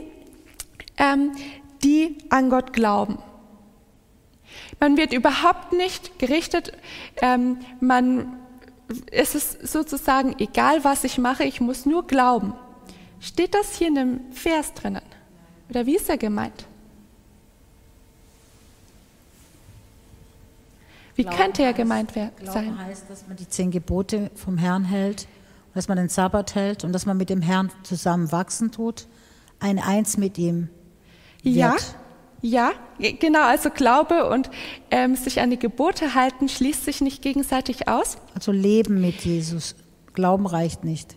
ähm, 0.98 1.32
die 1.82 2.18
an 2.28 2.50
Gott 2.50 2.72
glauben. 2.72 3.18
Man 4.78 4.96
wird 4.96 5.12
überhaupt 5.12 5.72
nicht 5.72 6.18
gerichtet, 6.18 6.72
ähm, 7.20 7.58
man, 7.80 8.38
es 9.10 9.34
ist 9.34 9.66
sozusagen 9.66 10.34
egal, 10.38 10.84
was 10.84 11.04
ich 11.04 11.18
mache, 11.18 11.44
ich 11.44 11.60
muss 11.60 11.86
nur 11.86 12.06
glauben. 12.06 12.54
Steht 13.20 13.54
das 13.54 13.76
hier 13.76 13.88
in 13.88 13.94
dem 13.94 14.32
Vers 14.32 14.72
drinnen? 14.72 15.02
Oder 15.70 15.86
wie 15.86 15.96
ist 15.96 16.08
er 16.08 16.18
gemeint? 16.18 16.66
Wie 21.14 21.22
Glauben 21.22 21.36
könnte 21.36 21.62
er 21.62 21.72
gemeint 21.72 22.12
sein? 22.12 22.30
Glauben 22.38 22.78
heißt, 22.78 23.04
dass 23.08 23.26
man 23.26 23.36
die 23.36 23.48
zehn 23.48 23.70
Gebote 23.70 24.30
vom 24.34 24.58
Herrn 24.58 24.84
hält, 24.84 25.28
dass 25.74 25.86
man 25.86 25.96
den 25.96 26.08
Sabbat 26.08 26.54
hält 26.54 26.82
und 26.82 26.92
dass 26.92 27.06
man 27.06 27.16
mit 27.16 27.30
dem 27.30 27.42
Herrn 27.42 27.70
zusammen 27.82 28.32
wachsen 28.32 28.72
tut, 28.72 29.06
ein 29.60 29.78
Eins 29.78 30.16
mit 30.16 30.38
ihm 30.38 30.68
wird. 31.42 31.54
Ja, 31.54 31.76
ja, 32.42 32.72
genau. 32.98 33.42
Also 33.42 33.70
Glaube 33.70 34.28
und 34.30 34.50
ähm, 34.90 35.14
sich 35.14 35.40
an 35.40 35.50
die 35.50 35.58
Gebote 35.58 36.14
halten 36.14 36.48
schließt 36.48 36.84
sich 36.84 37.00
nicht 37.00 37.22
gegenseitig 37.22 37.86
aus. 37.86 38.16
Also 38.34 38.50
Leben 38.50 39.00
mit 39.00 39.20
Jesus. 39.24 39.74
Glauben 40.14 40.46
reicht 40.46 40.84
nicht. 40.84 41.16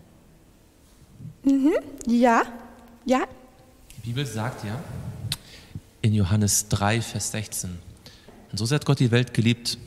Mhm. 1.44 1.72
Ja, 2.06 2.42
ja, 3.06 3.22
Bibel 4.04 4.26
sagt 4.26 4.66
ja 4.66 4.78
in 6.02 6.12
Johannes 6.12 6.68
3, 6.68 7.00
Vers 7.00 7.30
16. 7.30 7.70
Und 8.50 8.58
so 8.58 8.66
sehr 8.66 8.76
hat 8.76 8.84
Gott 8.84 9.00
die 9.00 9.10
Welt 9.10 9.32
geliebt, 9.32 9.78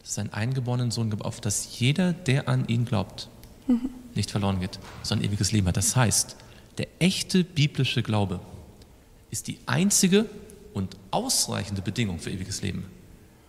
dass 0.00 0.10
es 0.10 0.18
einen 0.18 0.32
eingeborenen 0.32 0.90
Sohn 0.90 1.08
gibt, 1.08 1.24
auf 1.24 1.40
dass 1.40 1.78
jeder, 1.78 2.12
der 2.12 2.48
an 2.48 2.66
ihn 2.66 2.84
glaubt, 2.84 3.28
mhm. 3.68 3.90
nicht 4.16 4.32
verloren 4.32 4.58
geht, 4.58 4.80
sondern 5.04 5.28
ewiges 5.28 5.52
Leben 5.52 5.68
hat. 5.68 5.76
Das 5.76 5.94
heißt, 5.94 6.34
der 6.78 6.88
echte 6.98 7.44
biblische 7.44 8.02
Glaube 8.02 8.40
ist 9.30 9.46
die 9.46 9.58
einzige 9.66 10.26
und 10.74 10.96
ausreichende 11.12 11.80
Bedingung 11.80 12.18
für 12.18 12.30
ewiges 12.30 12.62
Leben. 12.62 12.86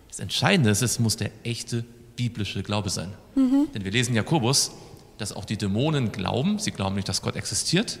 Das 0.06 0.20
Entscheidende 0.20 0.70
ist, 0.70 0.82
es 0.82 1.00
muss 1.00 1.16
der 1.16 1.32
echte 1.42 1.84
biblische 2.14 2.62
Glaube 2.62 2.90
sein. 2.90 3.12
Mhm. 3.34 3.66
Denn 3.74 3.84
wir 3.84 3.90
lesen 3.90 4.14
Jakobus, 4.14 4.70
dass 5.18 5.32
auch 5.32 5.44
die 5.44 5.56
Dämonen 5.56 6.12
glauben, 6.12 6.60
sie 6.60 6.70
glauben 6.70 6.94
nicht, 6.94 7.08
dass 7.08 7.22
Gott 7.22 7.34
existiert 7.34 7.98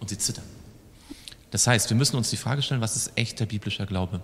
und 0.00 0.08
sie 0.08 0.18
zittern. 0.18 0.44
Das 1.54 1.68
heißt, 1.68 1.88
wir 1.88 1.96
müssen 1.96 2.16
uns 2.16 2.30
die 2.30 2.36
Frage 2.36 2.62
stellen, 2.62 2.80
was 2.80 2.96
ist 2.96 3.12
echter 3.14 3.46
biblischer 3.46 3.86
Glaube? 3.86 4.20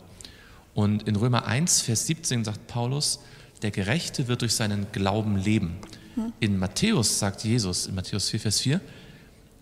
Und 0.75 1.07
in 1.07 1.15
Römer 1.15 1.47
1, 1.47 1.83
Vers 1.83 2.09
17 2.09 2.43
sagt 2.43 2.67
Paulus, 2.67 3.21
der 3.63 3.71
Gerechte 3.71 4.27
wird 4.27 4.43
durch 4.43 4.53
seinen 4.53 4.91
Glauben 4.91 5.37
leben. 5.37 5.77
Mhm. 6.17 6.33
In 6.41 6.59
Matthäus 6.59 7.21
sagt 7.21 7.45
Jesus, 7.45 7.87
in 7.87 7.95
Matthäus 7.95 8.31
4, 8.31 8.41
Vers 8.41 8.59
4, 8.59 8.81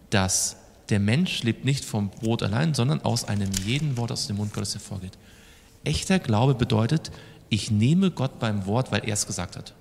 dass 0.09 0.57
der 0.89 0.99
Mensch 0.99 1.43
lebt 1.43 1.67
nicht 1.67 1.85
vom 1.85 2.09
Brot 2.09 2.43
allein, 2.43 2.73
sondern 2.73 3.03
aus 3.03 3.25
einem 3.29 3.51
jeden 3.67 3.99
Wort 3.99 4.13
aus 4.13 4.29
dem 4.29 4.37
Mund 4.37 4.55
Gottes 4.55 4.73
hervorgeht. 4.73 5.19
Echter 5.85 6.21
Glaube 6.21 6.55
bedeutet, 6.55 7.11
ich 7.51 7.71
nehme 7.71 8.11
Gott 8.11 8.41
beim 8.41 8.65
Wort, 8.65 8.93
weil 8.93 9.05
er 9.05 9.13
es 9.13 9.27
gesagt 9.27 9.59
hat. 9.59 9.75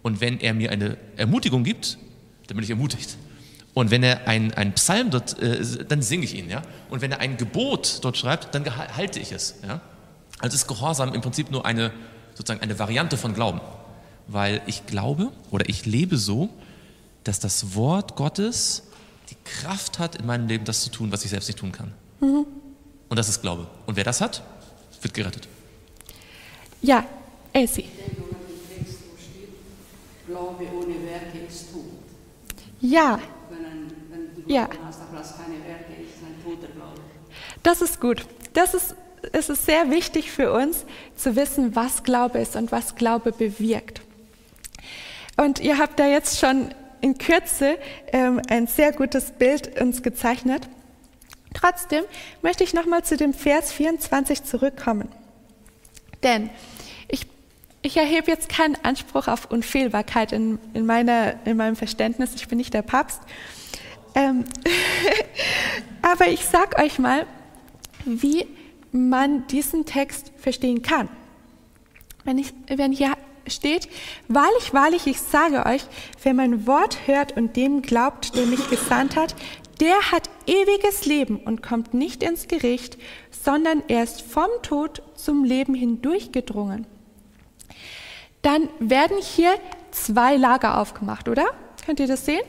Und 0.00 0.22
wenn 0.22 0.40
er 0.40 0.54
mir 0.54 0.70
eine 0.70 0.96
Ermutigung 1.18 1.64
gibt, 1.64 1.98
dann 2.46 2.56
bin 2.56 2.64
ich 2.64 2.70
ermutigt. 2.70 3.18
Und 3.72 3.90
wenn 3.90 4.02
er 4.02 4.26
einen 4.26 4.72
Psalm 4.72 5.10
dort, 5.10 5.38
äh, 5.40 5.84
dann 5.86 6.02
singe 6.02 6.24
ich 6.24 6.34
ihn. 6.34 6.50
Ja? 6.50 6.62
Und 6.90 7.02
wenn 7.02 7.12
er 7.12 7.20
ein 7.20 7.36
Gebot 7.36 7.98
dort 8.02 8.16
schreibt, 8.16 8.54
dann 8.54 8.64
halte 8.96 9.20
ich 9.20 9.32
es. 9.32 9.56
Ja? 9.66 9.80
Also 10.40 10.56
ist 10.56 10.66
Gehorsam 10.66 11.14
im 11.14 11.20
Prinzip 11.20 11.50
nur 11.50 11.64
eine, 11.64 11.92
sozusagen 12.34 12.62
eine 12.62 12.78
Variante 12.78 13.16
von 13.16 13.34
Glauben. 13.34 13.60
Weil 14.26 14.62
ich 14.66 14.86
glaube 14.86 15.28
oder 15.50 15.68
ich 15.68 15.86
lebe 15.86 16.16
so, 16.16 16.50
dass 17.24 17.40
das 17.40 17.74
Wort 17.74 18.16
Gottes 18.16 18.84
die 19.28 19.36
Kraft 19.44 19.98
hat, 19.98 20.16
in 20.16 20.26
meinem 20.26 20.48
Leben 20.48 20.64
das 20.64 20.82
zu 20.82 20.90
tun, 20.90 21.12
was 21.12 21.24
ich 21.24 21.30
selbst 21.30 21.48
nicht 21.48 21.58
tun 21.58 21.72
kann. 21.72 21.92
Mhm. 22.20 22.46
Und 23.08 23.16
das 23.16 23.28
ist 23.28 23.42
Glaube. 23.42 23.66
Und 23.86 23.96
wer 23.96 24.04
das 24.04 24.20
hat, 24.20 24.42
wird 25.02 25.14
gerettet. 25.14 25.48
Ja, 26.82 27.04
Elsie. 27.52 27.84
Glaube 30.26 30.64
ohne 30.72 30.94
Werke 31.04 31.38
ist 31.48 31.72
tot. 31.72 31.84
Ja. 32.80 33.18
Wenn, 33.50 33.64
ein, 33.66 33.92
wenn 34.10 34.28
du 34.28 34.29
ja. 34.46 34.68
hast, 34.84 35.00
aber 35.00 35.18
das 35.18 35.36
keine 35.36 35.56
Werke 35.64 35.92
ist, 36.02 36.22
ein 36.22 36.42
toter 36.42 36.72
Glaube. 36.72 37.00
Das 37.62 37.82
ist 37.82 38.00
gut. 38.00 38.26
Das 38.52 38.74
ist, 38.74 38.94
es 39.32 39.48
ist 39.48 39.66
sehr 39.66 39.90
wichtig 39.90 40.30
für 40.30 40.52
uns 40.52 40.84
zu 41.16 41.36
wissen, 41.36 41.76
was 41.76 42.02
Glaube 42.02 42.38
ist 42.38 42.56
und 42.56 42.72
was 42.72 42.96
Glaube 42.96 43.32
bewirkt. 43.32 44.00
Und 45.36 45.60
ihr 45.60 45.78
habt 45.78 45.98
da 45.98 46.06
jetzt 46.06 46.38
schon 46.38 46.74
in 47.00 47.16
Kürze 47.16 47.78
ähm, 48.12 48.40
ein 48.48 48.66
sehr 48.66 48.92
gutes 48.92 49.30
Bild 49.32 49.80
uns 49.80 50.02
gezeichnet. 50.02 50.68
Trotzdem 51.54 52.04
möchte 52.42 52.64
ich 52.64 52.74
nochmal 52.74 53.04
zu 53.04 53.16
dem 53.16 53.34
Vers 53.34 53.72
24 53.72 54.44
zurückkommen. 54.44 55.08
Denn 56.22 56.50
ich, 57.08 57.26
ich 57.82 57.96
erhebe 57.96 58.30
jetzt 58.30 58.48
keinen 58.48 58.76
Anspruch 58.84 59.28
auf 59.28 59.50
Unfehlbarkeit 59.50 60.32
in, 60.32 60.58
in, 60.74 60.86
meiner, 60.86 61.34
in 61.46 61.56
meinem 61.56 61.76
Verständnis. 61.76 62.34
Ich 62.34 62.48
bin 62.48 62.58
nicht 62.58 62.74
der 62.74 62.82
Papst. 62.82 63.20
Ähm 64.14 64.44
Aber 66.02 66.28
ich 66.28 66.44
sage 66.44 66.78
euch 66.78 66.98
mal, 66.98 67.26
wie 68.04 68.46
man 68.92 69.46
diesen 69.46 69.84
Text 69.84 70.32
verstehen 70.36 70.82
kann. 70.82 71.08
Wenn, 72.24 72.38
ich, 72.38 72.52
wenn 72.68 72.92
hier 72.92 73.12
steht, 73.46 73.88
wahrlich, 74.28 74.74
wahrlich, 74.74 75.06
ich 75.06 75.20
sage 75.20 75.66
euch, 75.66 75.82
wer 76.22 76.34
mein 76.34 76.66
Wort 76.66 77.06
hört 77.06 77.36
und 77.36 77.56
dem 77.56 77.82
glaubt, 77.82 78.36
der 78.36 78.46
mich 78.46 78.68
gesandt 78.68 79.16
hat, 79.16 79.34
der 79.80 80.12
hat 80.12 80.28
ewiges 80.46 81.06
Leben 81.06 81.38
und 81.38 81.62
kommt 81.62 81.94
nicht 81.94 82.22
ins 82.22 82.48
Gericht, 82.48 82.98
sondern 83.30 83.82
er 83.88 84.02
ist 84.02 84.20
vom 84.20 84.48
Tod 84.62 85.02
zum 85.14 85.44
Leben 85.44 85.74
hindurchgedrungen. 85.74 86.86
Dann 88.42 88.68
werden 88.78 89.16
hier 89.20 89.54
zwei 89.90 90.36
Lager 90.36 90.78
aufgemacht, 90.78 91.28
oder? 91.28 91.46
Könnt 91.84 92.00
ihr 92.00 92.06
das 92.06 92.26
sehen? 92.26 92.42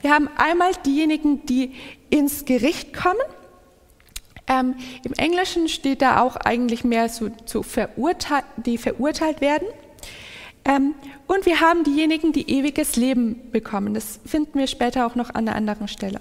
Wir 0.00 0.12
haben 0.12 0.28
einmal 0.36 0.72
diejenigen, 0.86 1.44
die 1.46 1.72
ins 2.10 2.44
Gericht 2.44 2.92
kommen. 2.94 3.20
Ähm, 4.46 4.76
Im 5.04 5.12
Englischen 5.12 5.68
steht 5.68 6.02
da 6.02 6.22
auch 6.22 6.36
eigentlich 6.36 6.84
mehr 6.84 7.08
so, 7.08 7.30
zu 7.46 7.62
verurteilt, 7.62 8.44
die 8.56 8.78
verurteilt 8.78 9.40
werden. 9.40 9.68
Ähm, 10.64 10.94
und 11.26 11.46
wir 11.46 11.60
haben 11.60 11.84
diejenigen, 11.84 12.32
die 12.32 12.50
ewiges 12.50 12.96
Leben 12.96 13.50
bekommen. 13.50 13.94
Das 13.94 14.20
finden 14.26 14.58
wir 14.58 14.66
später 14.66 15.06
auch 15.06 15.14
noch 15.14 15.30
an 15.30 15.48
einer 15.48 15.54
anderen 15.54 15.88
Stelle. 15.88 16.20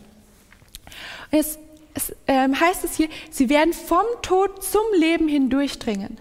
Es, 1.32 1.60
es 1.93 2.15
ähm, 2.28 2.60
heißt 2.60 2.84
es 2.84 2.95
hier, 2.95 3.10
sie 3.30 3.50
werden 3.50 3.74
vom 3.74 4.06
Tod 4.22 4.63
zum 4.63 4.82
Leben 4.98 5.28
hindurchdringen. 5.28 6.17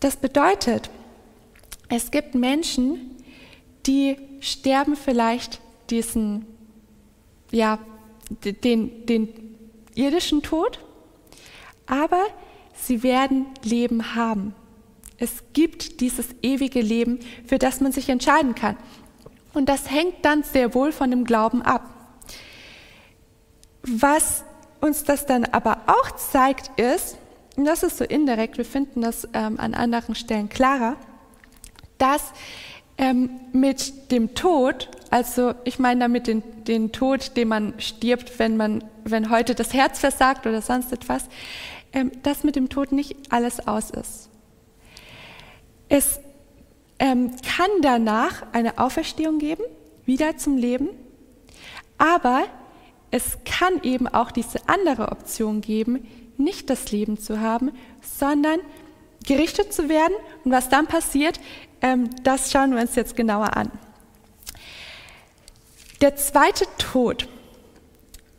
Das 0.00 0.16
bedeutet, 0.16 0.90
es 1.88 2.10
gibt 2.10 2.34
Menschen, 2.34 3.16
die 3.86 4.16
sterben 4.46 4.96
vielleicht 4.96 5.60
diesen, 5.90 6.46
ja, 7.50 7.78
den, 8.44 9.06
den 9.06 9.28
irdischen 9.94 10.42
Tod, 10.42 10.80
aber 11.86 12.22
sie 12.74 13.02
werden 13.02 13.46
Leben 13.62 14.14
haben. 14.14 14.54
Es 15.18 15.44
gibt 15.52 16.00
dieses 16.00 16.28
ewige 16.42 16.80
Leben, 16.80 17.20
für 17.46 17.58
das 17.58 17.80
man 17.80 17.92
sich 17.92 18.08
entscheiden 18.08 18.54
kann. 18.54 18.76
Und 19.54 19.68
das 19.68 19.90
hängt 19.90 20.24
dann 20.24 20.42
sehr 20.42 20.74
wohl 20.74 20.92
von 20.92 21.10
dem 21.10 21.24
Glauben 21.24 21.62
ab. 21.62 21.88
Was 23.82 24.44
uns 24.80 25.04
das 25.04 25.24
dann 25.24 25.44
aber 25.46 25.84
auch 25.86 26.10
zeigt, 26.16 26.78
ist, 26.78 27.16
und 27.56 27.64
das 27.64 27.82
ist 27.82 27.96
so 27.96 28.04
indirekt, 28.04 28.58
wir 28.58 28.66
finden 28.66 29.00
das 29.00 29.26
ähm, 29.32 29.58
an 29.58 29.72
anderen 29.72 30.14
Stellen 30.14 30.50
klarer, 30.50 30.96
dass 31.96 32.32
ähm, 32.98 33.30
mit 33.52 34.10
dem 34.10 34.34
Tod, 34.34 34.88
also 35.10 35.54
ich 35.64 35.78
meine 35.78 36.00
damit 36.00 36.26
den, 36.26 36.42
den 36.64 36.92
Tod, 36.92 37.36
den 37.36 37.48
man 37.48 37.74
stirbt, 37.78 38.38
wenn 38.38 38.56
man, 38.56 38.84
wenn 39.04 39.30
heute 39.30 39.54
das 39.54 39.74
Herz 39.74 39.98
versagt 39.98 40.46
oder 40.46 40.62
sonst 40.62 40.92
etwas, 40.92 41.24
ähm, 41.92 42.10
dass 42.22 42.44
mit 42.44 42.56
dem 42.56 42.68
Tod 42.68 42.92
nicht 42.92 43.16
alles 43.30 43.66
aus 43.66 43.90
ist. 43.90 44.28
Es 45.88 46.20
ähm, 46.98 47.32
kann 47.42 47.70
danach 47.82 48.42
eine 48.52 48.78
Auferstehung 48.78 49.38
geben, 49.38 49.62
wieder 50.04 50.36
zum 50.36 50.56
Leben, 50.56 50.88
aber 51.98 52.44
es 53.10 53.38
kann 53.44 53.82
eben 53.82 54.08
auch 54.08 54.30
diese 54.30 54.68
andere 54.68 55.10
Option 55.12 55.60
geben, 55.60 56.06
nicht 56.38 56.70
das 56.70 56.90
Leben 56.92 57.18
zu 57.18 57.40
haben, 57.40 57.72
sondern 58.00 58.60
gerichtet 59.26 59.72
zu 59.72 59.88
werden. 59.88 60.14
Und 60.44 60.52
was 60.52 60.68
dann 60.68 60.86
passiert, 60.86 61.40
das 62.22 62.50
schauen 62.50 62.74
wir 62.74 62.80
uns 62.80 62.94
jetzt 62.94 63.16
genauer 63.16 63.56
an. 63.56 63.70
Der 66.00 66.16
zweite 66.16 66.66
Tod, 66.78 67.28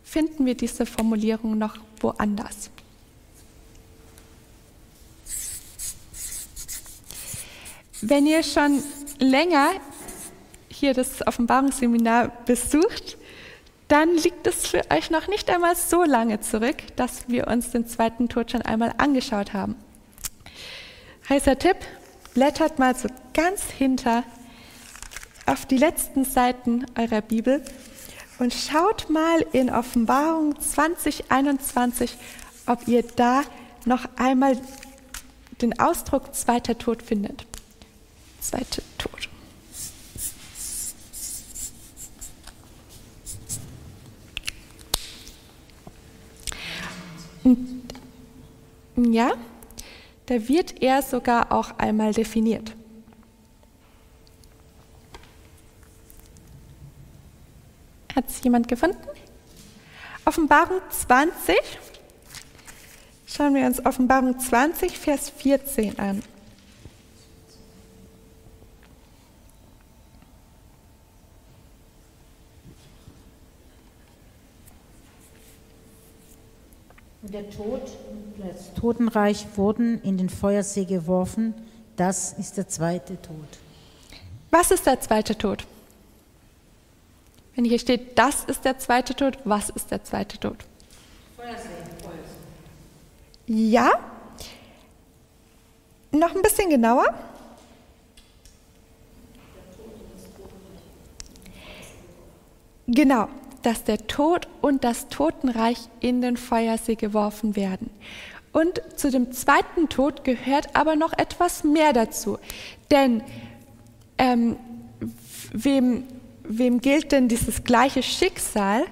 finden 0.03 0.45
wir 0.45 0.55
diese 0.55 0.85
Formulierung 0.85 1.57
noch 1.57 1.77
woanders. 1.99 2.69
Wenn 8.01 8.25
ihr 8.25 8.43
schon 8.43 8.81
länger 9.19 9.71
hier 10.69 10.93
das 10.93 11.25
Offenbarungsseminar 11.25 12.29
besucht, 12.45 13.17
dann 13.87 14.15
liegt 14.15 14.45
es 14.47 14.67
für 14.67 14.81
euch 14.91 15.09
noch 15.09 15.27
nicht 15.27 15.49
einmal 15.49 15.75
so 15.75 16.03
lange 16.03 16.39
zurück, 16.39 16.77
dass 16.95 17.27
wir 17.27 17.47
uns 17.47 17.71
den 17.71 17.87
zweiten 17.87 18.29
Tod 18.29 18.51
schon 18.51 18.61
einmal 18.61 18.93
angeschaut 18.97 19.53
haben. 19.53 19.75
Heißer 21.29 21.57
Tipp, 21.57 21.77
blättert 22.37 22.77
mal 22.77 22.95
so 22.95 23.09
ganz 23.33 23.63
hinter 23.63 24.23
auf 25.47 25.65
die 25.65 25.77
letzten 25.77 26.23
Seiten 26.23 26.85
eurer 26.95 27.21
Bibel 27.21 27.63
und 28.37 28.53
schaut 28.53 29.09
mal 29.09 29.43
in 29.53 29.71
Offenbarung 29.71 30.61
2021, 30.61 32.15
ob 32.67 32.87
ihr 32.87 33.01
da 33.15 33.41
noch 33.85 34.07
einmal 34.17 34.55
den 35.63 35.79
Ausdruck 35.79 36.35
zweiter 36.35 36.77
Tod 36.77 37.01
findet 37.01 37.47
zweite 38.39 38.83
Tod. 38.99 39.29
Ja, 48.95 49.33
da 50.27 50.47
wird 50.47 50.81
er 50.81 51.01
sogar 51.01 51.51
auch 51.51 51.77
einmal 51.77 52.13
definiert. 52.13 52.75
Hat 58.15 58.29
es 58.29 58.43
jemand 58.43 58.67
gefunden? 58.67 58.97
Offenbarung 60.25 60.81
20, 60.89 61.55
Schauen 63.37 63.53
wir 63.53 63.67
uns 63.67 63.85
Offenbarung 63.85 64.39
20, 64.39 64.97
Vers 64.97 65.29
14 65.29 65.99
an. 65.99 66.23
Der 77.21 77.47
Tod 77.51 77.81
das 78.57 78.73
Totenreich 78.73 79.45
wurden 79.55 80.01
in 80.01 80.17
den 80.17 80.29
Feuersee 80.29 80.85
geworfen. 80.85 81.53
Das 81.95 82.33
ist 82.33 82.57
der 82.57 82.67
zweite 82.67 83.21
Tod. 83.21 83.47
Was 84.49 84.71
ist 84.71 84.85
der 84.85 84.99
zweite 84.99 85.37
Tod? 85.37 85.65
Wenn 87.55 87.65
hier 87.65 87.79
steht, 87.79 88.17
das 88.17 88.45
ist 88.45 88.65
der 88.65 88.77
zweite 88.77 89.15
Tod, 89.15 89.37
was 89.43 89.69
ist 89.69 89.91
der 89.91 90.03
zweite 90.03 90.39
Tod? 90.39 90.57
Feuersee. 91.35 91.67
Ja. 93.47 93.91
Noch 96.11 96.35
ein 96.35 96.41
bisschen 96.41 96.69
genauer. 96.69 97.13
Genau, 102.87 103.27
dass 103.63 103.83
der 103.83 104.07
Tod 104.07 104.47
und 104.61 104.83
das 104.83 105.09
Totenreich 105.09 105.77
in 105.99 106.21
den 106.21 106.37
Feuersee 106.37 106.95
geworfen 106.95 107.55
werden. 107.55 107.89
Und 108.51 108.81
zu 108.95 109.11
dem 109.11 109.31
zweiten 109.31 109.89
Tod 109.89 110.23
gehört 110.23 110.75
aber 110.75 110.95
noch 110.95 111.13
etwas 111.13 111.63
mehr 111.63 111.93
dazu. 111.93 112.39
Denn 112.91 113.23
ähm, 114.17 114.57
wem, 115.51 116.03
wem 116.43 116.81
gilt 116.81 117.11
denn 117.11 117.27
dieses 117.27 117.63
gleiche 117.63 118.03
Schicksal 118.03 118.85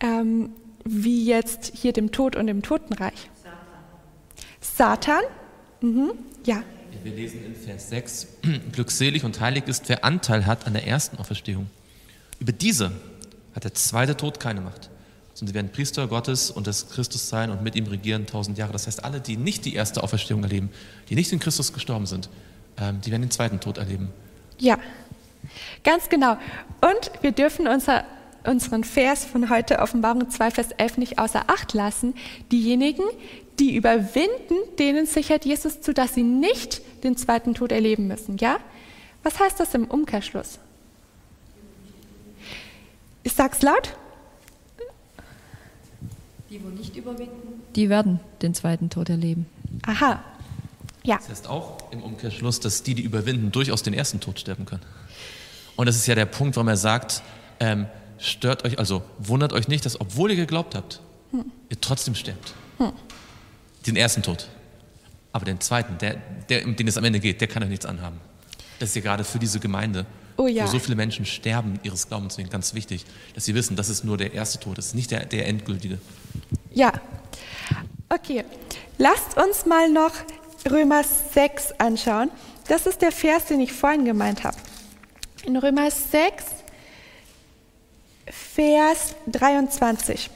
ähm, 0.00 0.50
wie 0.84 1.26
jetzt 1.26 1.72
hier 1.74 1.92
dem 1.92 2.12
Tod 2.12 2.36
und 2.36 2.46
dem 2.46 2.62
Totenreich? 2.62 3.30
Satan? 4.60 5.22
Mhm. 5.80 6.12
Ja. 6.44 6.62
Wir 7.02 7.12
lesen 7.12 7.44
in 7.44 7.54
Vers 7.54 7.90
6, 7.90 8.26
glückselig 8.72 9.24
und 9.24 9.40
heilig 9.40 9.68
ist, 9.68 9.88
wer 9.88 10.04
Anteil 10.04 10.44
hat 10.46 10.66
an 10.66 10.72
der 10.72 10.86
ersten 10.86 11.18
Auferstehung. 11.18 11.68
Über 12.40 12.52
diese 12.52 12.92
hat 13.54 13.64
der 13.64 13.74
zweite 13.74 14.16
Tod 14.16 14.40
keine 14.40 14.60
Macht. 14.60 14.90
Sondern 15.36 15.48
sie 15.48 15.54
werden 15.54 15.70
Priester 15.70 16.06
Gottes 16.06 16.50
und 16.50 16.66
des 16.66 16.88
Christus 16.88 17.28
sein 17.28 17.50
und 17.50 17.62
mit 17.62 17.76
ihm 17.76 17.86
regieren 17.86 18.24
tausend 18.24 18.56
Jahre. 18.56 18.72
Das 18.72 18.86
heißt, 18.86 19.04
alle, 19.04 19.20
die 19.20 19.36
nicht 19.36 19.66
die 19.66 19.74
erste 19.74 20.02
Auferstehung 20.02 20.42
erleben, 20.42 20.70
die 21.10 21.14
nicht 21.14 21.30
in 21.30 21.40
Christus 21.40 21.74
gestorben 21.74 22.06
sind, 22.06 22.30
ähm, 22.78 23.02
die 23.02 23.10
werden 23.10 23.20
den 23.20 23.30
zweiten 23.30 23.60
Tod 23.60 23.76
erleben. 23.76 24.08
Ja, 24.58 24.78
ganz 25.84 26.08
genau. 26.08 26.38
Und 26.80 27.10
wir 27.20 27.32
dürfen 27.32 27.68
unser, 27.68 28.04
unseren 28.44 28.82
Vers 28.82 29.26
von 29.26 29.50
heute, 29.50 29.80
Offenbarung 29.80 30.30
2, 30.30 30.52
Vers 30.52 30.68
11, 30.78 30.96
nicht 30.96 31.18
außer 31.18 31.44
Acht 31.48 31.74
lassen. 31.74 32.14
Diejenigen, 32.50 33.04
die 33.58 33.76
überwinden, 33.76 34.54
denen 34.78 35.04
sichert 35.04 35.44
Jesus 35.44 35.82
zu, 35.82 35.92
dass 35.92 36.14
sie 36.14 36.22
nicht 36.22 36.80
den 37.04 37.18
zweiten 37.18 37.52
Tod 37.52 37.72
erleben 37.72 38.06
müssen. 38.06 38.38
Ja? 38.38 38.56
Was 39.22 39.38
heißt 39.38 39.60
das 39.60 39.74
im 39.74 39.84
Umkehrschluss? 39.84 40.60
Ich 43.22 43.34
sag's 43.34 43.60
laut. 43.60 43.98
Die, 46.50 46.62
wo 46.62 46.68
nicht 46.68 46.96
überwinden, 46.96 47.62
die 47.74 47.88
werden 47.88 48.20
den 48.42 48.54
zweiten 48.54 48.88
Tod 48.88 49.08
erleben. 49.08 49.46
Aha. 49.86 50.22
Ja. 51.02 51.18
Das 51.18 51.28
heißt 51.28 51.48
auch 51.48 51.92
im 51.92 52.02
Umkehrschluss, 52.02 52.60
dass 52.60 52.82
die, 52.82 52.94
die 52.94 53.02
überwinden, 53.02 53.52
durchaus 53.52 53.82
den 53.82 53.94
ersten 53.94 54.20
Tod 54.20 54.40
sterben 54.40 54.64
können. 54.64 54.82
Und 55.76 55.86
das 55.86 55.96
ist 55.96 56.06
ja 56.06 56.14
der 56.14 56.26
Punkt, 56.26 56.56
warum 56.56 56.68
er 56.68 56.76
sagt, 56.76 57.22
ähm, 57.60 57.86
stört 58.18 58.64
euch, 58.64 58.78
also 58.78 59.02
wundert 59.18 59.52
euch 59.52 59.68
nicht, 59.68 59.84
dass 59.84 60.00
obwohl 60.00 60.30
ihr 60.30 60.36
geglaubt 60.36 60.74
habt, 60.74 61.00
hm. 61.30 61.44
ihr 61.68 61.80
trotzdem 61.80 62.14
sterbt. 62.14 62.54
Hm. 62.78 62.92
Den 63.86 63.96
ersten 63.96 64.22
Tod. 64.22 64.48
Aber 65.32 65.44
den 65.44 65.60
zweiten, 65.60 65.98
der, 65.98 66.16
der, 66.48 66.64
um 66.64 66.76
den 66.76 66.88
es 66.88 66.96
am 66.96 67.04
Ende 67.04 67.20
geht, 67.20 67.40
der 67.40 67.48
kann 67.48 67.62
euch 67.62 67.68
nichts 67.68 67.86
anhaben. 67.86 68.20
Das 68.78 68.90
ist 68.90 68.94
ja 68.96 69.02
gerade 69.02 69.22
für 69.22 69.38
diese 69.38 69.60
Gemeinde 69.60 70.06
oh 70.36 70.46
ja. 70.46 70.64
wo 70.64 70.68
so 70.68 70.78
viele 70.78 70.96
Menschen 70.96 71.24
sterben 71.24 71.78
ihres 71.82 72.08
Glaubens 72.08 72.38
wegen, 72.38 72.50
ganz 72.50 72.74
wichtig, 72.74 73.04
dass 73.34 73.44
sie 73.44 73.54
wissen, 73.54 73.76
das 73.76 73.88
ist 73.88 74.04
nur 74.04 74.16
der 74.16 74.32
erste 74.34 74.58
Tod, 74.58 74.78
das 74.78 74.86
ist 74.86 74.94
nicht 74.94 75.10
der, 75.10 75.24
der 75.24 75.46
endgültige. 75.46 75.98
Ja, 76.72 76.92
okay. 78.08 78.44
Lasst 78.98 79.36
uns 79.36 79.66
mal 79.66 79.90
noch 79.90 80.12
Römer 80.70 81.02
6 81.04 81.72
anschauen. 81.78 82.30
Das 82.68 82.86
ist 82.86 83.02
der 83.02 83.12
Vers, 83.12 83.46
den 83.46 83.60
ich 83.60 83.72
vorhin 83.72 84.04
gemeint 84.04 84.44
habe. 84.44 84.56
In 85.44 85.56
Römer 85.56 85.90
6, 85.90 86.44
Vers 88.26 89.14
23, 89.28 90.30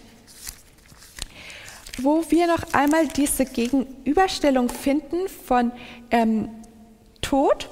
wo 1.98 2.24
wir 2.28 2.46
noch 2.46 2.72
einmal 2.72 3.08
diese 3.08 3.44
Gegenüberstellung 3.44 4.68
finden 4.68 5.28
von 5.28 5.72
ähm, 6.10 6.48
Tod 7.20 7.68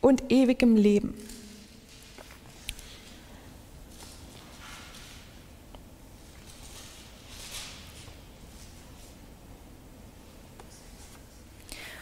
und 0.00 0.32
ewigem 0.32 0.76
Leben. 0.76 1.14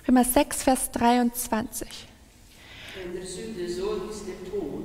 Römer 0.09 0.25
6, 0.25 0.63
Vers 0.63 0.91
23. 0.93 1.87
Denn 2.97 3.13
der 3.13 3.27
Sünde 3.27 3.69
Sohn 3.69 4.09
ist 4.09 4.23
der 4.27 4.51
Tod. 4.51 4.85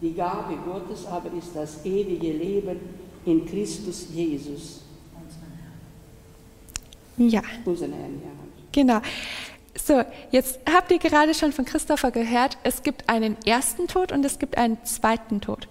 Die 0.00 0.14
Gabe 0.14 0.56
Gottes 0.64 1.04
aber 1.06 1.36
ist 1.36 1.50
das 1.54 1.84
ewige 1.84 2.32
Leben 2.32 2.78
in 3.26 3.44
Christus 3.44 4.06
Jesus. 4.14 4.82
Ja. 7.16 7.42
Unseren 7.64 7.92
Herrn, 7.92 8.20
ja. 8.22 8.30
Genau. 8.72 9.00
So, 9.74 10.02
jetzt 10.30 10.60
habt 10.72 10.92
ihr 10.92 10.98
gerade 10.98 11.34
schon 11.34 11.52
von 11.52 11.64
Christopher 11.64 12.12
gehört, 12.12 12.56
es 12.62 12.82
gibt 12.82 13.08
einen 13.08 13.36
ersten 13.44 13.88
Tod 13.88 14.12
und 14.12 14.24
es 14.24 14.38
gibt 14.38 14.56
einen 14.56 14.82
zweiten 14.84 15.40
Tod. 15.40 15.66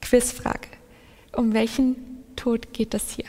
Quizfrage. 0.00 0.68
Um 1.36 1.52
welchen 1.52 2.24
Tod 2.36 2.72
geht 2.72 2.94
es 2.94 3.10
hier? 3.10 3.26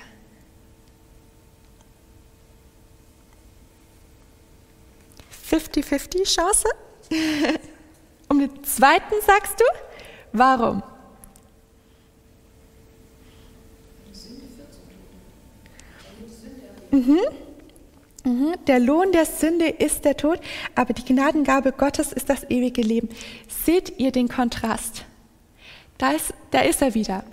50-50 5.51 6.23
Chance? 6.23 6.67
um 8.29 8.39
den 8.39 8.63
zweiten 8.63 9.15
sagst 9.25 9.59
du? 9.59 9.65
Warum? 10.31 10.81
Mhm. 16.91 17.19
Mhm. 18.23 18.53
Der 18.67 18.79
Lohn 18.79 19.11
der 19.11 19.25
Sünde 19.25 19.67
ist 19.67 20.05
der 20.05 20.15
Tod, 20.15 20.39
aber 20.75 20.93
die 20.93 21.05
Gnadengabe 21.05 21.71
Gottes 21.71 22.11
ist 22.13 22.29
das 22.29 22.49
ewige 22.49 22.81
Leben. 22.81 23.09
Seht 23.47 23.99
ihr 23.99 24.11
den 24.11 24.27
Kontrast? 24.27 25.05
Da 25.97 26.11
ist, 26.11 26.33
da 26.51 26.61
ist 26.61 26.81
er 26.81 26.93
wieder. 26.93 27.23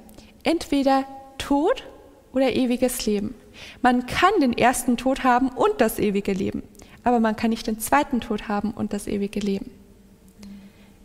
Entweder 0.44 1.04
Tod 1.37 1.85
oder 2.33 2.52
ewiges 2.52 3.04
Leben. 3.07 3.35
Man 3.83 4.07
kann 4.07 4.33
den 4.40 4.57
ersten 4.57 4.96
Tod 4.96 5.24
haben 5.24 5.48
und 5.48 5.81
das 5.81 5.98
ewige 5.98 6.33
Leben 6.33 6.62
aber 7.04 7.20
man 7.20 7.37
kann 7.37 7.50
nicht 7.50 7.66
den 7.66 7.78
zweiten 7.78 8.20
Tod 8.20 8.48
haben 8.48 8.72
und 8.72 8.92
das 8.92 9.06
ewige 9.06 9.40
Leben. 9.40 9.70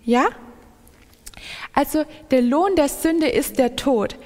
Ja? 0.03 0.25
Also 1.73 2.05
der 2.31 2.41
Lohn 2.41 2.75
der 2.75 2.89
Sünde 2.89 3.27
ist 3.27 3.57
der 3.57 3.75
Tod. 3.75 4.17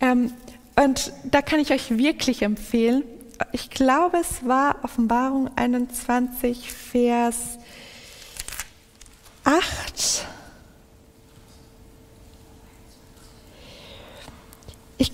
Ähm, 0.00 0.32
und 0.76 1.12
da 1.24 1.42
kann 1.42 1.60
ich 1.60 1.72
euch 1.72 1.96
wirklich 1.98 2.42
empfehlen, 2.42 3.04
ich 3.52 3.70
glaube, 3.70 4.18
es 4.18 4.46
war 4.46 4.76
Offenbarung 4.84 5.50
21, 5.56 6.72
Vers 6.72 7.58
8. 9.44 10.26
Ich, 14.98 15.12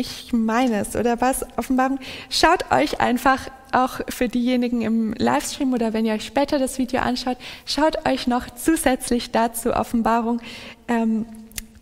ich 0.00 0.32
meine 0.32 0.80
es, 0.80 0.96
oder 0.96 1.20
was? 1.20 1.44
Offenbarung. 1.56 1.98
Schaut 2.28 2.70
euch 2.72 3.00
einfach 3.00 3.48
auch 3.72 4.00
für 4.08 4.28
diejenigen 4.28 4.82
im 4.82 5.12
Livestream 5.12 5.72
oder 5.72 5.92
wenn 5.92 6.04
ihr 6.04 6.14
euch 6.14 6.26
später 6.26 6.58
das 6.58 6.78
Video 6.78 7.00
anschaut, 7.00 7.36
schaut 7.66 8.08
euch 8.08 8.26
noch 8.26 8.50
zusätzlich 8.50 9.30
dazu 9.30 9.72
Offenbarung 9.72 10.40
ähm, 10.88 11.26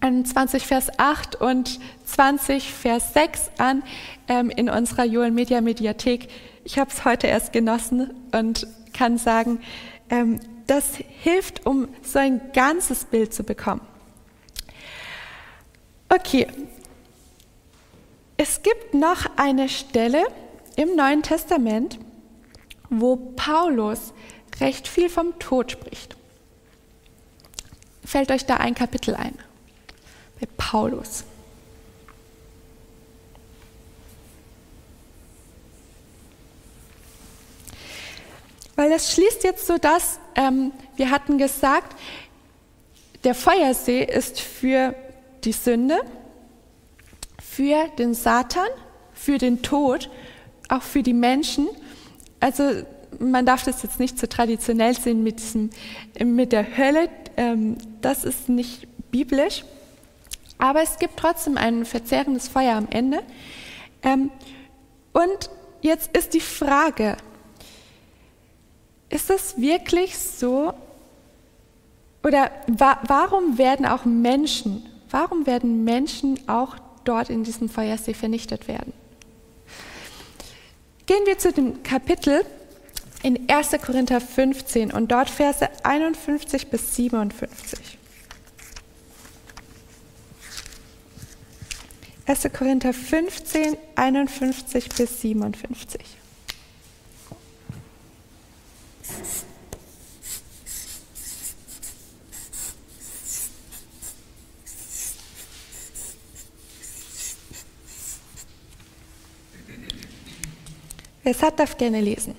21 0.00 0.66
Vers 0.66 0.98
8 0.98 1.36
und 1.36 1.80
20 2.04 2.72
Vers 2.72 3.14
6 3.14 3.50
an 3.58 3.82
ähm, 4.28 4.50
in 4.50 4.68
unserer 4.68 5.04
Joel 5.04 5.30
Media 5.30 5.60
Mediathek. 5.60 6.28
Ich 6.64 6.78
habe 6.78 6.90
es 6.90 7.04
heute 7.04 7.26
erst 7.26 7.52
genossen 7.52 8.10
und 8.32 8.66
kann 8.92 9.18
sagen, 9.18 9.60
ähm, 10.10 10.40
das 10.66 10.98
hilft, 11.22 11.66
um 11.66 11.88
so 12.02 12.18
ein 12.18 12.40
ganzes 12.52 13.06
Bild 13.06 13.32
zu 13.32 13.42
bekommen. 13.42 13.80
Okay, 16.10 16.46
es 18.40 18.62
gibt 18.62 18.94
noch 18.94 19.26
eine 19.36 19.68
Stelle 19.68 20.24
im 20.76 20.94
Neuen 20.94 21.24
Testament, 21.24 21.98
wo 22.88 23.16
Paulus 23.16 24.14
recht 24.60 24.86
viel 24.86 25.10
vom 25.10 25.36
Tod 25.40 25.72
spricht. 25.72 26.16
Fällt 28.04 28.30
euch 28.30 28.46
da 28.46 28.58
ein 28.58 28.76
Kapitel 28.76 29.16
ein? 29.16 29.36
Bei 30.40 30.46
Paulus. 30.56 31.24
Weil 38.76 38.90
das 38.90 39.12
schließt 39.12 39.42
jetzt 39.42 39.66
so 39.66 39.78
dass 39.78 40.20
ähm, 40.36 40.70
wir 40.94 41.10
hatten 41.10 41.38
gesagt, 41.38 41.96
der 43.24 43.34
Feuersee 43.34 44.04
ist 44.04 44.40
für 44.40 44.94
die 45.42 45.50
Sünde 45.50 46.00
für 47.58 47.88
den 47.98 48.14
Satan, 48.14 48.68
für 49.12 49.36
den 49.36 49.62
Tod, 49.62 50.10
auch 50.68 50.82
für 50.82 51.02
die 51.02 51.12
Menschen. 51.12 51.66
Also 52.38 52.62
man 53.18 53.46
darf 53.46 53.64
das 53.64 53.82
jetzt 53.82 53.98
nicht 53.98 54.16
so 54.16 54.28
traditionell 54.28 54.94
sehen 54.94 55.24
mit, 55.24 55.40
diesem, 55.40 55.70
mit 56.22 56.52
der 56.52 56.78
Hölle, 56.78 57.08
ähm, 57.36 57.76
das 58.00 58.22
ist 58.22 58.48
nicht 58.48 58.86
biblisch. 59.10 59.64
Aber 60.56 60.82
es 60.82 61.00
gibt 61.00 61.16
trotzdem 61.16 61.56
ein 61.56 61.84
verzehrendes 61.84 62.46
Feuer 62.46 62.76
am 62.76 62.86
Ende. 62.90 63.24
Ähm, 64.04 64.30
und 65.12 65.50
jetzt 65.80 66.16
ist 66.16 66.34
die 66.34 66.40
Frage, 66.40 67.16
ist 69.08 69.30
es 69.30 69.60
wirklich 69.60 70.16
so, 70.16 70.74
oder 72.22 72.52
wa 72.68 73.00
warum 73.08 73.58
werden 73.58 73.84
auch 73.84 74.04
Menschen, 74.04 74.88
warum 75.10 75.44
werden 75.44 75.82
Menschen 75.82 76.38
auch 76.48 76.76
dort 77.04 77.30
in 77.30 77.44
diesem 77.44 77.68
Feuersee 77.68 78.14
vernichtet 78.14 78.68
werden? 78.68 78.92
Gehen 81.06 81.24
wir 81.24 81.38
zu 81.38 81.52
dem 81.52 81.82
Kapitel 81.82 82.44
in 83.22 83.48
1. 83.48 83.70
Korinther 83.84 84.20
15 84.20 84.92
und 84.92 85.10
dort 85.10 85.30
Verse 85.30 85.68
51 85.82 86.68
bis 86.68 86.94
57. 86.96 87.98
1. 92.26 92.52
Korinther 92.52 92.92
15, 92.92 93.76
51 93.94 94.88
bis 94.90 95.20
57. 95.22 96.00
Es 111.30 111.42
hat, 111.42 111.60
darf 111.60 111.76
gerne 111.76 112.00
lesen. 112.00 112.34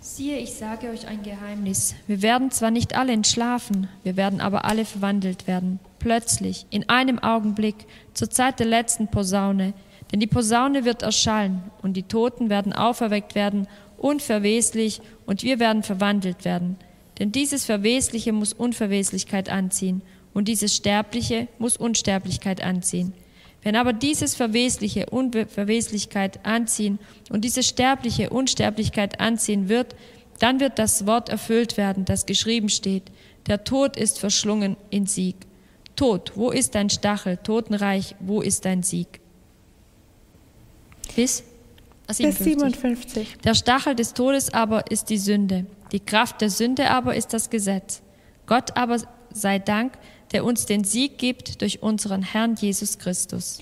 Siehe, 0.00 0.38
ich 0.38 0.54
sage 0.54 0.88
euch 0.90 1.08
ein 1.08 1.24
Geheimnis. 1.24 1.96
Wir 2.06 2.22
werden 2.22 2.52
zwar 2.52 2.70
nicht 2.70 2.94
alle 2.94 3.12
entschlafen, 3.12 3.88
wir 4.04 4.16
werden 4.16 4.40
aber 4.40 4.64
alle 4.64 4.84
verwandelt 4.84 5.48
werden. 5.48 5.80
Plötzlich, 5.98 6.66
in 6.70 6.88
einem 6.88 7.18
Augenblick, 7.18 7.74
zur 8.14 8.30
Zeit 8.30 8.60
der 8.60 8.66
letzten 8.66 9.08
Posaune. 9.08 9.74
Denn 10.12 10.20
die 10.20 10.28
Posaune 10.28 10.84
wird 10.84 11.02
erschallen 11.02 11.64
und 11.82 11.94
die 11.94 12.04
Toten 12.04 12.50
werden 12.50 12.72
auferweckt 12.72 13.34
werden, 13.34 13.66
unverweslich, 13.96 15.00
und 15.26 15.42
wir 15.42 15.58
werden 15.58 15.82
verwandelt 15.82 16.44
werden. 16.44 16.76
Denn 17.18 17.32
dieses 17.32 17.64
Verwesliche 17.64 18.32
muss 18.32 18.52
Unverweslichkeit 18.52 19.48
anziehen 19.50 20.02
und 20.32 20.46
dieses 20.46 20.76
Sterbliche 20.76 21.48
muss 21.58 21.76
Unsterblichkeit 21.76 22.62
anziehen. 22.62 23.14
Wenn 23.62 23.76
aber 23.76 23.92
dieses 23.92 24.34
Verwesliche 24.34 25.06
Unverweslichkeit 25.10 26.44
anziehen 26.44 26.98
und 27.30 27.44
diese 27.44 27.62
Sterbliche 27.62 28.30
Unsterblichkeit 28.30 29.20
anziehen 29.20 29.68
wird, 29.68 29.96
dann 30.38 30.60
wird 30.60 30.78
das 30.78 31.06
Wort 31.06 31.28
erfüllt 31.28 31.76
werden, 31.76 32.04
das 32.04 32.26
geschrieben 32.26 32.68
steht. 32.68 33.10
Der 33.48 33.64
Tod 33.64 33.96
ist 33.96 34.20
verschlungen 34.20 34.76
in 34.90 35.06
Sieg. 35.06 35.36
Tod, 35.96 36.32
wo 36.36 36.50
ist 36.50 36.76
dein 36.76 36.90
Stachel? 36.90 37.38
Totenreich, 37.38 38.14
wo 38.20 38.40
ist 38.40 38.64
dein 38.64 38.84
Sieg? 38.84 39.20
Bis? 41.16 41.42
57. 42.08 42.26
Bis 42.26 42.44
57. 42.44 43.36
Der 43.44 43.54
Stachel 43.54 43.94
des 43.96 44.14
Todes 44.14 44.54
aber 44.54 44.90
ist 44.90 45.10
die 45.10 45.18
Sünde. 45.18 45.66
Die 45.92 46.00
Kraft 46.00 46.40
der 46.40 46.50
Sünde 46.50 46.90
aber 46.90 47.16
ist 47.16 47.32
das 47.32 47.50
Gesetz. 47.50 48.02
Gott 48.46 48.76
aber 48.76 48.98
sei 49.32 49.58
Dank, 49.58 49.92
der 50.32 50.44
uns 50.44 50.66
den 50.66 50.84
Sieg 50.84 51.18
gibt 51.18 51.60
durch 51.62 51.82
unseren 51.82 52.22
Herrn 52.22 52.54
Jesus 52.54 52.98
Christus. 52.98 53.58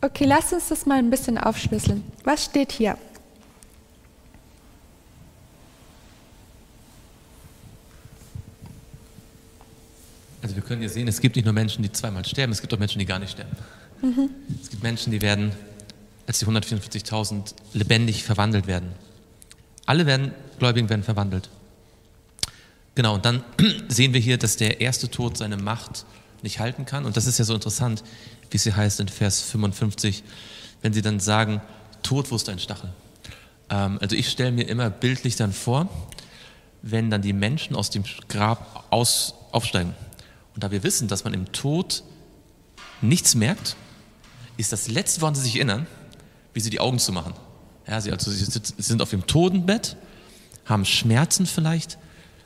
Okay, 0.00 0.24
lass 0.24 0.52
uns 0.52 0.68
das 0.68 0.84
mal 0.86 0.98
ein 0.98 1.10
bisschen 1.10 1.38
aufschlüsseln. 1.38 2.02
Was 2.24 2.44
steht 2.44 2.72
hier? 2.72 2.98
Also 10.42 10.56
wir 10.56 10.62
können 10.62 10.80
hier 10.80 10.90
sehen, 10.90 11.06
es 11.06 11.20
gibt 11.20 11.36
nicht 11.36 11.44
nur 11.44 11.54
Menschen, 11.54 11.82
die 11.82 11.92
zweimal 11.92 12.24
sterben, 12.24 12.52
es 12.52 12.60
gibt 12.60 12.74
auch 12.74 12.78
Menschen, 12.78 12.98
die 12.98 13.06
gar 13.06 13.20
nicht 13.20 13.30
sterben. 13.30 13.56
Mhm. 14.02 14.30
Es 14.60 14.70
gibt 14.70 14.82
Menschen, 14.82 15.12
die 15.12 15.22
werden, 15.22 15.52
als 16.26 16.40
die 16.40 16.46
144.000 16.46 17.54
lebendig 17.72 18.24
verwandelt 18.24 18.66
werden. 18.66 18.90
Alle 19.86 20.04
werden, 20.06 20.32
Gläubigen 20.58 20.88
werden 20.88 21.04
verwandelt. 21.04 21.48
Genau, 22.94 23.14
und 23.14 23.24
dann 23.24 23.42
sehen 23.88 24.12
wir 24.12 24.20
hier, 24.20 24.38
dass 24.38 24.56
der 24.56 24.80
erste 24.80 25.10
Tod 25.10 25.36
seine 25.36 25.56
Macht 25.56 26.04
nicht 26.42 26.58
halten 26.58 26.84
kann. 26.84 27.04
Und 27.04 27.16
das 27.16 27.26
ist 27.26 27.38
ja 27.38 27.44
so 27.44 27.54
interessant, 27.54 28.02
wie 28.50 28.56
es 28.56 28.64
hier 28.64 28.76
heißt 28.76 29.00
in 29.00 29.08
Vers 29.08 29.40
55, 29.40 30.24
wenn 30.82 30.92
sie 30.92 31.02
dann 31.02 31.20
sagen, 31.20 31.60
Tod, 32.02 32.30
wo 32.30 32.36
ist 32.36 32.48
dein 32.48 32.58
Stachel? 32.58 32.92
Ähm, 33.70 33.98
also 34.00 34.16
ich 34.16 34.28
stelle 34.28 34.52
mir 34.52 34.68
immer 34.68 34.90
bildlich 34.90 35.36
dann 35.36 35.52
vor, 35.52 35.88
wenn 36.82 37.10
dann 37.10 37.22
die 37.22 37.32
Menschen 37.32 37.76
aus 37.76 37.90
dem 37.90 38.04
Grab 38.28 38.86
aus, 38.90 39.34
aufsteigen. 39.52 39.94
Und 40.54 40.64
da 40.64 40.70
wir 40.70 40.82
wissen, 40.82 41.08
dass 41.08 41.24
man 41.24 41.32
im 41.32 41.52
Tod 41.52 42.02
nichts 43.00 43.34
merkt, 43.34 43.76
ist 44.56 44.72
das 44.72 44.88
Letzte, 44.88 45.22
woran 45.22 45.34
sie 45.34 45.42
sich 45.42 45.56
erinnern, 45.56 45.86
wie 46.52 46.60
sie 46.60 46.70
die 46.70 46.80
Augen 46.80 46.98
zu 46.98 47.12
machen. 47.12 47.32
Ja, 47.86 48.00
sie, 48.00 48.12
also, 48.12 48.30
sie 48.30 48.44
sind 48.78 49.00
auf 49.00 49.10
dem 49.10 49.26
Totenbett, 49.26 49.96
haben 50.66 50.84
Schmerzen 50.84 51.46
vielleicht, 51.46 51.98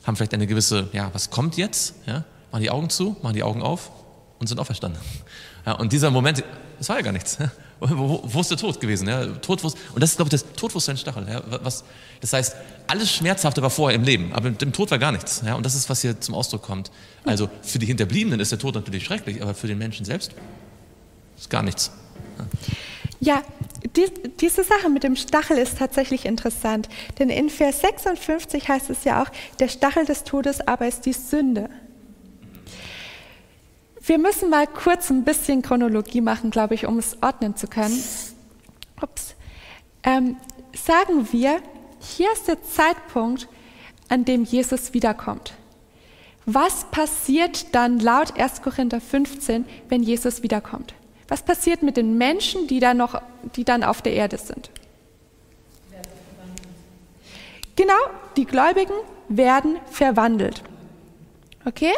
haben 0.07 0.17
vielleicht 0.17 0.35
eine 0.35 0.47
gewisse, 0.47 0.89
ja, 0.93 1.11
was 1.13 1.31
kommt 1.31 1.57
jetzt? 1.57 1.95
Ja, 2.07 2.25
machen 2.53 2.63
die 2.63 2.71
Augen 2.71 2.91
zu, 2.91 3.17
machen 3.23 3.35
die 3.35 3.43
Augen 3.43 3.63
auf 3.63 3.91
und 4.39 4.47
sind 4.47 4.59
auferstanden. 4.59 5.01
Ja, 5.65 5.73
und 5.73 5.93
dieser 5.93 6.11
Moment, 6.11 6.45
das 6.79 6.89
war 6.89 6.97
ja 6.97 7.03
gar 7.03 7.13
nichts. 7.13 7.39
Ja. 7.79 7.91
Wo, 7.91 8.23
wo, 8.25 8.41
ist 8.41 8.51
der 8.51 8.57
Tod 8.57 8.81
gewesen? 8.81 9.07
Ja, 9.07 9.27
Tod, 9.27 9.63
wo, 9.63 9.67
und 9.67 10.03
das 10.03 10.13
ist, 10.13 10.17
glaube 10.17 10.35
ich, 10.35 10.41
das 10.41 10.51
Tod, 10.57 10.73
wo 10.73 10.79
ist 10.79 10.89
dein 10.89 10.97
Stachel? 10.97 11.27
Ja, 11.29 11.43
was, 11.63 11.85
das 12.23 12.33
heißt, 12.33 12.57
alles 12.87 13.13
Schmerzhafte 13.13 13.61
war 13.61 13.69
vorher 13.69 13.95
im 13.95 14.03
Leben, 14.03 14.33
aber 14.33 14.49
mit 14.49 14.63
dem 14.63 14.73
Tod 14.73 14.91
war 14.91 14.99
gar 14.99 15.13
nichts. 15.13 15.43
Ja, 15.45 15.57
und 15.57 15.67
das 15.67 15.75
ist, 15.75 15.91
was 15.91 16.01
hier 16.01 16.19
zum 16.19 16.35
Ausdruck 16.35 16.63
kommt. 16.63 16.91
Also 17.27 17.51
für 17.61 17.79
die 17.79 17.85
Hinterbliebenen 17.85 18.41
ist 18.41 18.51
der 18.51 18.59
Tod 18.59 18.77
natürlich 18.77 19.05
schrecklich, 19.05 19.43
aber 19.43 19.53
für 19.53 19.67
den 19.67 19.77
Menschen 19.77 20.07
selbst 20.07 20.33
ist 21.37 21.51
gar 21.51 21.63
nichts. 21.63 21.91
Ja, 22.39 22.47
die, 23.21 24.07
diese 24.41 24.65
Sache 24.65 24.89
mit 24.89 25.03
dem 25.03 25.17
Stachel 25.17 25.59
ist 25.59 25.79
tatsächlich 25.79 26.27
interessant, 26.27 26.89
denn 27.19 27.31
in 27.31 27.51
Vers 27.51 27.81
56 27.81 28.69
heißt 28.69 28.91
es 28.91 29.05
ja 29.05 29.23
auch, 29.23 29.29
der 29.59 29.69
Stachel 29.69 30.05
des 30.05 30.25
Todes 30.25 30.67
aber 30.67 30.87
ist 30.87 31.07
die 31.07 31.13
Sünde. 31.13 31.71
Wir 34.01 34.19
müssen 34.19 34.51
mal 34.51 34.67
kurz 34.67 35.11
ein 35.11 35.25
bisschen 35.25 35.63
Chronologie 35.63 36.21
machen, 36.21 36.51
glaube 36.51 36.75
ich, 36.75 36.87
um 36.87 36.99
es 36.99 37.21
ordnen 37.23 37.57
zu 37.57 37.67
können. 37.67 38.01
Ups. 39.03 39.35
Ähm, 40.05 40.37
sagen 40.73 41.33
wir, 41.33 41.61
hier 42.01 42.33
ist 42.33 42.47
der 42.47 42.63
Zeitpunkt, 42.63 43.49
an 44.09 44.25
dem 44.25 44.45
Jesus 44.45 44.95
wiederkommt. 44.95 45.55
Was 46.45 46.85
passiert 46.93 47.75
dann 47.75 47.99
laut 47.99 48.39
1. 48.39 48.63
Korinther 48.63 49.01
15, 49.01 49.65
wenn 49.89 50.05
Jesus 50.05 50.45
wiederkommt? 50.45 50.95
Was 51.29 51.43
passiert 51.43 51.83
mit 51.83 51.97
den 51.97 52.17
Menschen, 52.19 52.67
die 52.69 52.81
dann, 52.81 52.97
noch, 52.97 53.21
die 53.57 53.65
dann 53.65 53.83
auf 53.83 54.03
der 54.03 54.13
Erde 54.13 54.39
sind? 54.39 54.71
Genau, 57.75 57.95
die 58.37 58.47
Gläubigen 58.47 58.95
werden 59.29 59.79
verwandelt. 59.91 60.63
Okay? 61.65 61.93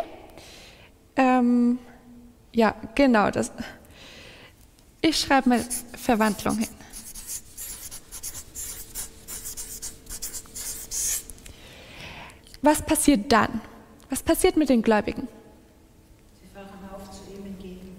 Ähm, 1.17 1.79
ja, 2.53 2.75
genau. 2.95 3.31
Das. 3.31 3.53
Ich 5.01 5.21
schreibe 5.21 5.51
mal 5.51 5.64
Verwandlung 5.97 6.59
hin. 6.59 6.69
Was 12.61 12.83
passiert 12.83 13.31
dann? 13.31 13.61
Was 14.11 14.23
passiert 14.23 14.57
mit 14.57 14.69
den 14.69 14.83
Gläubigen? 14.83 15.29
Sie 16.41 16.49
fahren 16.53 16.69
auf 16.93 17.09
zu 17.11 17.33
ihm 17.33 17.47
entgegen. 17.47 17.97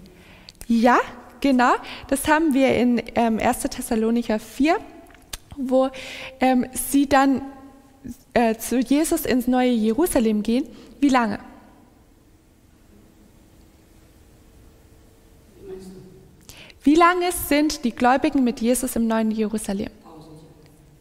Ja, 0.66 0.98
Genau, 1.40 1.72
das 2.08 2.28
haben 2.28 2.52
wir 2.52 2.74
in 2.76 3.02
ähm, 3.14 3.38
1. 3.38 3.60
Thessalonicher 3.62 4.38
4, 4.38 4.76
wo 5.56 5.88
ähm, 6.40 6.66
sie 6.72 7.08
dann 7.08 7.42
äh, 8.34 8.56
zu 8.56 8.78
Jesus 8.78 9.24
ins 9.24 9.46
neue 9.46 9.70
Jerusalem 9.70 10.42
gehen. 10.42 10.68
Wie 11.00 11.08
lange? 11.08 11.38
Wie 16.82 16.94
lange 16.94 17.30
sind 17.32 17.84
die 17.84 17.92
Gläubigen 17.92 18.42
mit 18.42 18.60
Jesus 18.60 18.96
im 18.96 19.06
neuen 19.06 19.30
Jerusalem? 19.30 19.90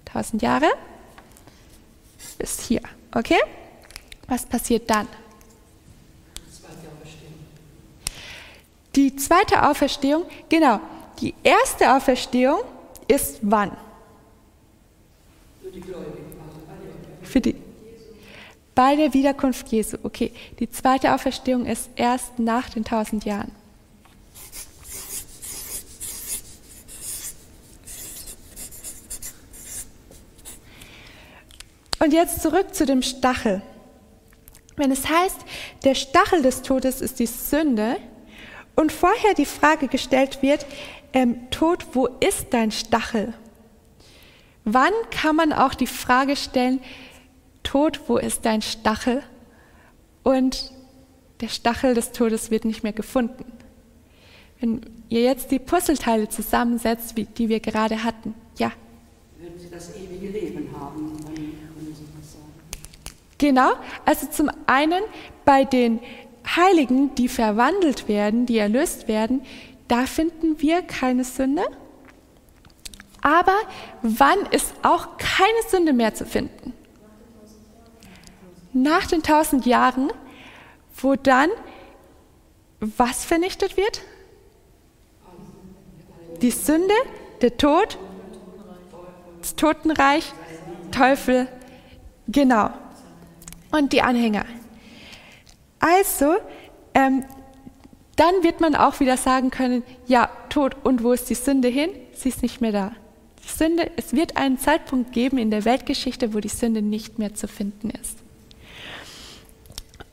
Tausend 0.05 0.41
Jahre. 0.41 0.67
Bis 2.37 2.59
hier. 2.59 2.81
Okay? 3.13 3.39
Was 4.27 4.45
passiert 4.45 4.89
dann? 4.89 5.07
Die 8.95 9.15
zweite 9.15 9.67
Auferstehung, 9.69 10.23
genau, 10.49 10.79
die 11.21 11.33
erste 11.43 11.93
Auferstehung 11.93 12.59
ist 13.07 13.39
wann? 13.41 13.71
Für 17.21 17.41
die 17.41 17.55
bei 18.79 18.95
der 18.95 19.13
Wiederkunft 19.13 19.67
Jesu. 19.67 19.97
Okay, 20.03 20.31
die 20.57 20.69
zweite 20.69 21.13
Auferstehung 21.13 21.65
ist 21.65 21.89
erst 21.97 22.39
nach 22.39 22.69
den 22.69 22.85
tausend 22.85 23.25
Jahren. 23.25 23.51
Und 31.99 32.13
jetzt 32.13 32.41
zurück 32.41 32.73
zu 32.73 32.85
dem 32.85 33.01
Stachel. 33.01 33.61
Wenn 34.77 34.91
es 34.93 35.09
heißt, 35.09 35.39
der 35.83 35.95
Stachel 35.95 36.41
des 36.41 36.61
Todes 36.61 37.01
ist 37.01 37.19
die 37.19 37.25
Sünde 37.25 37.97
und 38.79 38.93
vorher 38.93 39.33
die 39.33 39.45
Frage 39.45 39.89
gestellt 39.89 40.41
wird, 40.41 40.65
ähm, 41.11 41.49
Tod, 41.49 41.85
wo 41.91 42.05
ist 42.21 42.47
dein 42.51 42.71
Stachel? 42.71 43.33
Wann 44.63 44.93
kann 45.11 45.35
man 45.35 45.51
auch 45.51 45.73
die 45.73 45.85
Frage 45.85 46.37
stellen, 46.37 46.79
Tod, 47.61 47.99
wo 48.07 48.15
ist 48.15 48.45
dein 48.45 48.61
Stachel? 48.61 49.21
Und 50.23 50.71
der 51.41 51.49
Stachel 51.49 51.93
des 51.93 52.13
Todes 52.13 52.51
wird 52.51 52.63
nicht 52.63 52.83
mehr 52.83 52.93
gefunden. 52.93 53.51
Wenn 54.61 54.79
ihr 55.09 55.23
jetzt 55.23 55.51
die 55.51 55.59
Puzzleteile 55.59 56.29
zusammensetzt, 56.29 57.17
wie, 57.17 57.25
die 57.25 57.49
wir 57.49 57.59
gerade 57.59 58.05
hatten, 58.05 58.33
ja. 58.57 58.71
Würden 59.37 59.59
Sie 59.59 59.69
das 59.69 59.93
ewige 59.93 60.29
Leben 60.29 60.69
haben, 60.79 61.17
dann 61.17 61.35
können 61.35 61.93
Sie 61.93 62.05
was 62.17 62.31
sagen. 62.31 62.53
Genau, 63.37 63.73
also 64.05 64.27
zum 64.27 64.49
einen 64.67 65.03
bei 65.43 65.65
den 65.65 65.99
Heiligen, 66.45 67.13
die 67.15 67.27
verwandelt 67.27 68.07
werden, 68.07 68.45
die 68.45 68.57
erlöst 68.57 69.07
werden, 69.07 69.41
da 69.87 70.05
finden 70.05 70.61
wir 70.61 70.81
keine 70.81 71.23
Sünde. 71.23 71.63
Aber 73.21 73.55
wann 74.01 74.39
ist 74.51 74.73
auch 74.83 75.17
keine 75.17 75.61
Sünde 75.67 75.93
mehr 75.93 76.13
zu 76.13 76.25
finden? 76.25 76.73
Nach 78.71 79.07
den 79.07 79.23
tausend 79.23 79.65
Jahren, 79.65 80.11
wo 80.95 81.15
dann 81.15 81.49
was 82.79 83.25
vernichtet 83.25 83.77
wird? 83.77 84.01
Die 86.41 86.51
Sünde, 86.51 86.93
der 87.41 87.57
Tod, 87.57 87.97
das 89.41 89.55
Totenreich, 89.55 90.31
Teufel, 90.91 91.47
genau. 92.27 92.69
Und 93.71 93.91
die 93.91 94.01
Anhänger. 94.01 94.45
Also, 95.79 96.35
ähm, 96.93 97.23
dann 98.15 98.43
wird 98.43 98.59
man 98.59 98.75
auch 98.75 98.99
wieder 98.99 99.15
sagen 99.15 99.49
können, 99.49 99.83
ja, 100.05 100.29
Tod, 100.49 100.75
und 100.83 101.03
wo 101.03 101.13
ist 101.13 101.29
die 101.29 101.35
Sünde 101.35 101.69
hin? 101.69 101.89
Sie 102.13 102.29
ist 102.29 102.41
nicht 102.41 102.59
mehr 102.59 102.73
da. 102.73 102.91
Die 103.43 103.57
Sünde, 103.57 103.89
es 103.95 104.13
wird 104.13 104.35
einen 104.35 104.59
Zeitpunkt 104.59 105.13
geben 105.13 105.37
in 105.37 105.51
der 105.51 105.63
Weltgeschichte, 105.63 106.33
wo 106.33 106.39
die 106.39 106.49
Sünde 106.49 106.81
nicht 106.81 107.17
mehr 107.17 107.33
zu 107.33 107.47
finden 107.47 107.91
ist. 107.91 108.17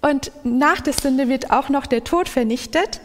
Und 0.03 0.31
nach 0.45 0.81
der 0.81 0.93
Sünde 0.93 1.29
wird 1.29 1.51
auch 1.51 1.69
noch 1.69 1.87
der 1.87 2.05
Tod 2.05 2.29
vernichtet. 2.29 3.01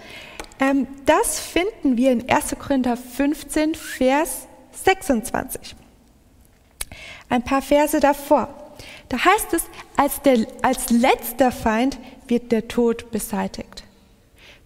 Ähm, 0.60 0.86
das 1.08 1.40
finden 1.40 1.98
wir 1.98 2.12
in 2.12 2.30
1. 2.30 2.56
Korinther 2.60 2.96
15, 2.96 3.74
Vers 3.74 4.46
26. 4.84 5.76
Ein 7.30 7.42
paar 7.44 7.64
Verse 7.64 8.00
davor. 8.00 8.54
Da 9.10 9.18
heißt 9.26 9.54
es, 9.54 9.64
als, 9.98 10.22
der, 10.22 10.46
als 10.62 10.90
letzter 10.92 11.52
Feind 11.52 11.98
wird 12.28 12.52
der 12.52 12.68
Tod 12.68 13.12
beseitigt. 13.12 13.84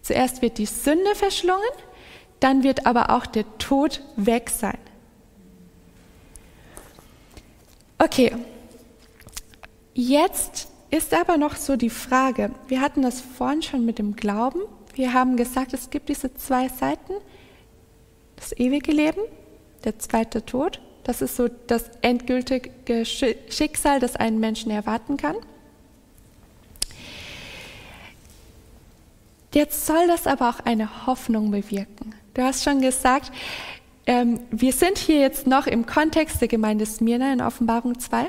Zuerst 0.02 0.42
wird 0.42 0.58
die 0.58 0.66
Sünde 0.66 1.14
verschlungen, 1.14 1.62
dann 2.40 2.62
wird 2.62 2.86
aber 2.86 3.10
auch 3.10 3.26
der 3.26 3.44
Tod 3.58 4.02
weg 4.16 4.50
sein. 4.50 4.78
Okay, 7.98 8.32
jetzt 9.94 10.68
ist 10.90 11.14
aber 11.14 11.38
noch 11.38 11.56
so 11.56 11.76
die 11.76 11.90
Frage, 11.90 12.50
wir 12.68 12.80
hatten 12.80 13.02
das 13.02 13.20
vorhin 13.20 13.62
schon 13.62 13.84
mit 13.84 13.98
dem 13.98 14.14
Glauben, 14.16 14.60
wir 14.94 15.12
haben 15.12 15.36
gesagt, 15.36 15.72
es 15.72 15.90
gibt 15.90 16.08
diese 16.08 16.34
zwei 16.34 16.68
Seiten, 16.68 17.14
das 18.36 18.52
ewige 18.52 18.92
Leben, 18.92 19.20
der 19.84 19.98
zweite 19.98 20.44
Tod, 20.44 20.80
das 21.04 21.22
ist 21.22 21.36
so 21.36 21.48
das 21.48 21.90
endgültige 22.02 23.04
Schicksal, 23.04 24.00
das 24.00 24.16
einen 24.16 24.40
Menschen 24.40 24.70
erwarten 24.70 25.16
kann. 25.16 25.36
Jetzt 29.56 29.86
soll 29.86 30.06
das 30.06 30.26
aber 30.26 30.50
auch 30.50 30.60
eine 30.66 31.06
Hoffnung 31.06 31.50
bewirken. 31.50 32.14
Du 32.34 32.42
hast 32.42 32.62
schon 32.62 32.82
gesagt, 32.82 33.32
ähm, 34.04 34.40
wir 34.50 34.70
sind 34.74 34.98
hier 34.98 35.18
jetzt 35.18 35.46
noch 35.46 35.66
im 35.66 35.86
Kontext 35.86 36.42
der 36.42 36.48
Gemeinde 36.48 36.84
Smyrna 36.84 37.32
in 37.32 37.40
Offenbarung 37.40 37.98
2. 37.98 38.28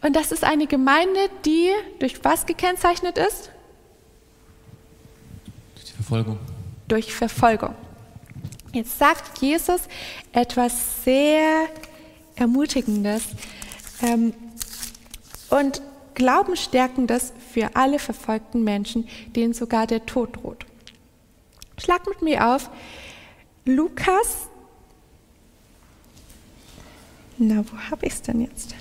Und 0.00 0.14
das 0.14 0.30
ist 0.30 0.44
eine 0.44 0.68
Gemeinde, 0.68 1.18
die 1.44 1.70
durch 1.98 2.24
was 2.24 2.46
gekennzeichnet 2.46 3.18
ist? 3.18 3.50
Durch 5.74 5.86
die 5.86 5.92
Verfolgung. 5.94 6.38
Durch 6.86 7.12
Verfolgung. 7.12 7.74
Jetzt 8.72 8.96
sagt 8.96 9.38
Jesus 9.38 9.80
etwas 10.32 11.02
sehr 11.02 11.66
Ermutigendes 12.36 13.24
ähm, 14.02 14.34
und 15.50 15.82
Glaubenstärkendes 16.14 17.32
für 17.52 17.74
alle 17.74 17.98
verfolgten 17.98 18.64
Menschen, 18.64 19.08
denen 19.34 19.54
sogar 19.54 19.86
der 19.86 20.06
Tod 20.06 20.36
droht. 20.36 20.66
Schlag 21.78 22.06
mit 22.06 22.22
mir 22.22 22.46
auf 22.54 22.70
Lukas. 23.64 24.48
Na, 27.36 27.64
wo 27.70 27.76
habe 27.90 28.06
ich 28.06 28.12
es 28.12 28.22
denn 28.22 28.40
jetzt? 28.42 28.74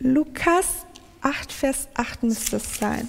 Lukas 0.00 0.86
8, 1.22 1.52
Vers 1.52 1.88
8 1.94 2.22
müsste 2.22 2.56
es 2.56 2.78
sein. 2.78 3.08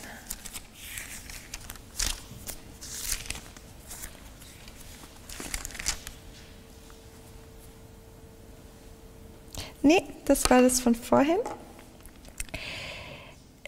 Nee, 9.89 10.03
das 10.25 10.47
war 10.51 10.61
das 10.61 10.79
von 10.81 10.93
vorhin. 10.93 11.39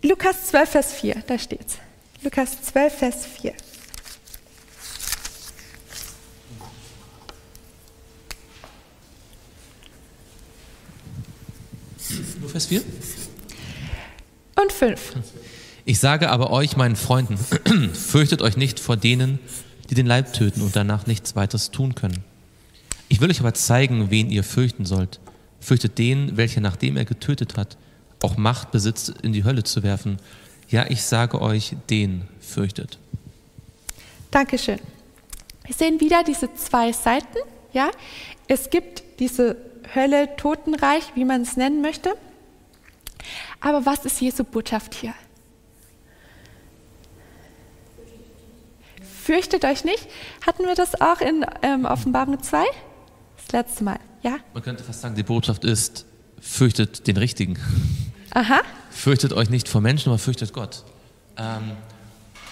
Lukas 0.03 0.49
12, 0.49 0.69
Vers 0.69 0.93
4, 0.93 1.24
da 1.26 1.39
steht's. 1.39 1.80
Lukas 2.22 2.61
12, 2.61 2.93
Vers 2.95 3.26
4. 3.26 3.53
Nur 12.39 12.49
Vers 12.51 12.67
4? 12.67 12.84
Und 14.61 14.72
5. 14.72 15.13
Ich 15.86 15.97
sage 15.97 16.30
aber 16.30 16.51
euch, 16.51 16.78
meinen 16.78 16.97
Freunden, 16.97 17.39
fürchtet 17.95 18.43
euch 18.43 18.57
nicht 18.57 18.80
vor 18.80 18.95
denen, 18.95 19.39
die 19.89 19.95
den 19.95 20.05
Leib 20.05 20.34
töten 20.34 20.61
und 20.61 20.76
danach 20.76 21.07
nichts 21.07 21.36
weiteres 21.36 21.72
tun 21.72 21.95
können. 21.95 22.24
Ich 23.09 23.22
will 23.22 23.32
euch 23.32 23.39
aber 23.39 23.55
zeigen, 23.55 24.11
wen 24.11 24.30
ihr 24.30 24.43
fürchten 24.43 24.86
sollt. 24.86 25.19
Fürchtet 25.62 25.97
den, 25.97 26.36
welcher 26.36 26.59
nachdem 26.59 26.97
er 26.97 27.05
getötet 27.05 27.55
hat, 27.55 27.78
auch 28.22 28.36
Macht 28.36 28.72
besitzt, 28.72 29.14
in 29.22 29.32
die 29.32 29.43
Hölle 29.43 29.64
zu 29.64 29.84
werfen. 29.84 30.18
Ja, 30.70 30.86
ich 30.89 31.03
sage 31.03 31.41
euch, 31.41 31.76
den 31.89 32.24
fürchtet. 32.39 32.97
Dankeschön. 34.32 34.80
Wir 35.66 35.76
sehen 35.76 35.99
wieder 35.99 36.24
diese 36.24 36.53
zwei 36.55 36.91
Seiten. 36.91 37.38
Ja? 37.74 37.91
Es 38.47 38.70
gibt 38.70 39.03
diese 39.20 39.55
Hölle, 39.93 40.36
Totenreich, 40.36 41.03
wie 41.16 41.26
man 41.26 41.41
es 41.41 41.57
nennen 41.57 41.82
möchte. 41.82 42.14
Aber 43.59 43.86
was 43.86 44.05
ist 44.05 44.20
Jesu 44.20 44.43
Botschaft 44.43 44.95
hier? 44.95 45.14
Fürchtet 49.24 49.66
euch 49.66 49.84
nicht. 49.84 50.07
Hatten 50.45 50.66
wir 50.66 50.74
das 50.74 50.99
auch 50.99 51.22
in 51.22 51.45
ähm, 51.62 51.86
Offenbarung 51.86 52.41
2? 52.41 52.66
Das 53.38 53.51
letzte 53.51 53.84
Mal, 53.84 53.99
ja? 54.24 54.38
Man 54.53 54.63
könnte 54.63 54.84
fast 54.84 55.01
sagen, 55.01 55.15
die 55.15 55.24
Botschaft 55.24 55.63
ist, 55.63 56.05
fürchtet 56.39 57.07
den 57.07 57.17
Richtigen. 57.17 57.57
Aha. 58.32 58.61
Fürchtet 58.89 59.34
euch 59.34 59.49
nicht 59.49 59.67
vor 59.67 59.82
Menschen, 59.82 60.09
aber 60.09 60.19
fürchtet 60.19 60.53
Gott. 60.53 60.84
Ähm, 61.38 61.72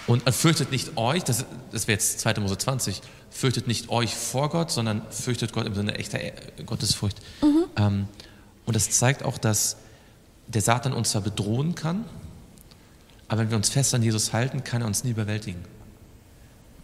und 0.06 0.26
äh, 0.26 0.32
fürchtet 0.32 0.70
nicht 0.70 0.96
euch, 0.96 1.24
das, 1.24 1.44
das 1.70 1.86
wäre 1.86 1.96
jetzt 1.96 2.20
2. 2.20 2.34
Mose 2.40 2.58
20, 2.58 3.00
fürchtet 3.30 3.66
nicht 3.66 3.88
euch 3.90 4.14
vor 4.14 4.50
Gott, 4.50 4.70
sondern 4.70 5.02
fürchtet 5.10 5.52
Gott 5.52 5.66
im 5.66 5.74
Sinne 5.74 5.94
echter 5.96 6.20
äh, 6.20 6.32
Gottesfurcht. 6.66 7.18
Mhm. 7.42 7.64
Ähm, 7.76 8.08
und 8.66 8.76
das 8.76 8.90
zeigt 8.90 9.22
auch, 9.22 9.38
dass 9.38 9.76
der 10.46 10.62
Satan 10.62 10.92
uns 10.92 11.10
zwar 11.10 11.22
bedrohen 11.22 11.74
kann, 11.74 12.04
aber 13.28 13.42
wenn 13.42 13.50
wir 13.50 13.56
uns 13.56 13.68
fest 13.68 13.94
an 13.94 14.02
Jesus 14.02 14.32
halten, 14.32 14.64
kann 14.64 14.82
er 14.82 14.88
uns 14.88 15.04
nie 15.04 15.10
überwältigen. 15.10 15.64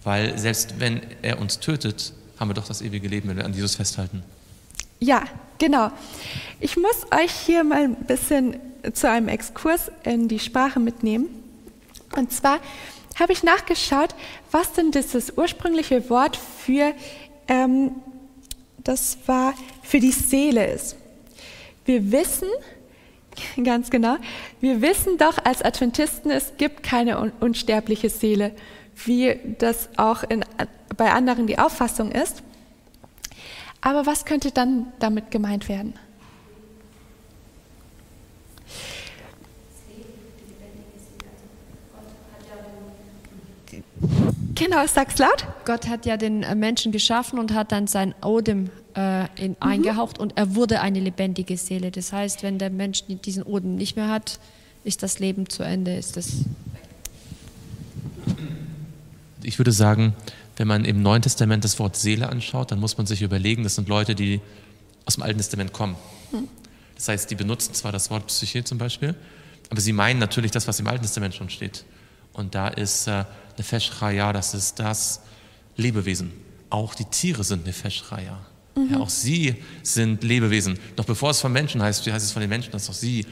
Weil 0.04 0.38
selbst 0.38 0.78
wenn 0.78 1.00
er 1.22 1.40
uns 1.40 1.58
tötet, 1.58 2.12
haben 2.38 2.48
wir 2.48 2.54
doch 2.54 2.68
das 2.68 2.82
ewige 2.82 3.08
Leben, 3.08 3.28
wenn 3.28 3.36
wir 3.36 3.44
an 3.44 3.52
Jesus 3.52 3.74
festhalten. 3.74 4.22
Ja, 4.98 5.24
genau. 5.58 5.90
Ich 6.60 6.76
muss 6.76 7.04
euch 7.12 7.32
hier 7.32 7.64
mal 7.64 7.84
ein 7.84 7.96
bisschen 7.96 8.56
zu 8.92 9.10
einem 9.10 9.28
Exkurs 9.28 9.90
in 10.04 10.28
die 10.28 10.38
Sprache 10.38 10.80
mitnehmen. 10.80 11.28
Und 12.16 12.32
zwar 12.32 12.60
habe 13.18 13.32
ich 13.32 13.42
nachgeschaut, 13.42 14.14
was 14.50 14.72
denn 14.72 14.90
dieses 14.90 15.36
ursprüngliche 15.36 16.08
Wort 16.10 16.36
für, 16.36 16.94
ähm, 17.48 17.92
das 18.84 19.18
war, 19.26 19.54
für 19.82 20.00
die 20.00 20.12
Seele 20.12 20.66
ist. 20.66 20.96
Wir 21.84 22.12
wissen, 22.12 22.48
ganz 23.64 23.90
genau, 23.90 24.16
wir 24.60 24.80
wissen 24.82 25.18
doch 25.18 25.44
als 25.44 25.62
Adventisten, 25.62 26.30
es 26.30 26.52
gibt 26.56 26.82
keine 26.82 27.20
un 27.20 27.32
unsterbliche 27.40 28.10
Seele, 28.10 28.52
wie 29.04 29.38
das 29.58 29.88
auch 29.96 30.22
in, 30.24 30.44
bei 30.96 31.10
anderen 31.12 31.46
die 31.46 31.58
Auffassung 31.58 32.12
ist. 32.12 32.42
Aber 33.80 34.06
was 34.06 34.24
könnte 34.24 34.50
dann 34.50 34.86
damit 34.98 35.30
gemeint 35.30 35.68
werden? 35.68 35.94
Genau, 44.54 44.86
sag's 44.86 45.18
laut. 45.18 45.46
Gott 45.66 45.86
hat 45.86 46.06
ja 46.06 46.16
den 46.16 46.42
äh, 46.42 46.54
Menschen 46.54 46.90
geschaffen 46.90 47.38
und 47.38 47.52
hat 47.52 47.72
dann 47.72 47.86
sein 47.86 48.14
Odem 48.24 48.70
äh, 48.96 49.26
in, 49.36 49.50
mhm. 49.50 49.56
eingehaucht 49.60 50.18
und 50.18 50.32
er 50.36 50.54
wurde 50.54 50.80
eine 50.80 50.98
lebendige 50.98 51.58
Seele. 51.58 51.90
Das 51.90 52.12
heißt, 52.12 52.42
wenn 52.42 52.58
der 52.58 52.70
Mensch 52.70 53.04
diesen 53.06 53.42
Odem 53.42 53.76
nicht 53.76 53.96
mehr 53.96 54.08
hat, 54.08 54.40
ist 54.82 55.02
das 55.02 55.18
Leben 55.18 55.48
zu 55.50 55.62
Ende. 55.62 55.94
Ist 55.96 56.16
das 56.16 56.46
ich 59.42 59.58
würde 59.58 59.72
sagen, 59.72 60.14
wenn 60.56 60.68
man 60.68 60.84
im 60.84 61.02
Neuen 61.02 61.22
Testament 61.22 61.64
das 61.64 61.78
Wort 61.78 61.96
Seele 61.96 62.28
anschaut, 62.28 62.70
dann 62.70 62.80
muss 62.80 62.96
man 62.96 63.06
sich 63.06 63.22
überlegen, 63.22 63.62
das 63.62 63.74
sind 63.74 63.88
Leute, 63.88 64.14
die 64.14 64.40
aus 65.04 65.14
dem 65.14 65.22
Alten 65.22 65.38
Testament 65.38 65.72
kommen. 65.72 65.96
Mhm. 66.32 66.48
Das 66.94 67.08
heißt, 67.08 67.30
die 67.30 67.34
benutzen 67.34 67.74
zwar 67.74 67.92
das 67.92 68.10
Wort 68.10 68.26
Psyche 68.26 68.64
zum 68.64 68.78
Beispiel, 68.78 69.14
aber 69.70 69.80
sie 69.80 69.92
meinen 69.92 70.18
natürlich 70.18 70.50
das, 70.50 70.66
was 70.66 70.80
im 70.80 70.86
Alten 70.86 71.02
Testament 71.02 71.34
schon 71.34 71.50
steht. 71.50 71.84
Und 72.32 72.54
da 72.54 72.68
ist 72.68 73.06
äh, 73.06 73.24
Nefesh 73.58 73.90
Chaya, 73.98 74.32
das 74.32 74.54
ist 74.54 74.78
das 74.78 75.20
Lebewesen. 75.76 76.32
Auch 76.70 76.94
die 76.94 77.04
Tiere 77.04 77.44
sind 77.44 77.66
Nefesh 77.66 78.04
Chaya. 78.08 78.38
Mhm. 78.74 78.92
Ja, 78.92 79.00
auch 79.00 79.08
sie 79.10 79.56
sind 79.82 80.22
Lebewesen. 80.24 80.78
Noch 80.96 81.04
bevor 81.04 81.30
es 81.30 81.40
von 81.40 81.52
Menschen 81.52 81.82
heißt, 81.82 82.04
wie 82.06 82.12
heißt 82.12 82.24
es 82.24 82.32
von 82.32 82.40
den 82.40 82.50
Menschen, 82.50 82.72
dass 82.72 82.88
auch 82.88 82.94
sie, 82.94 83.26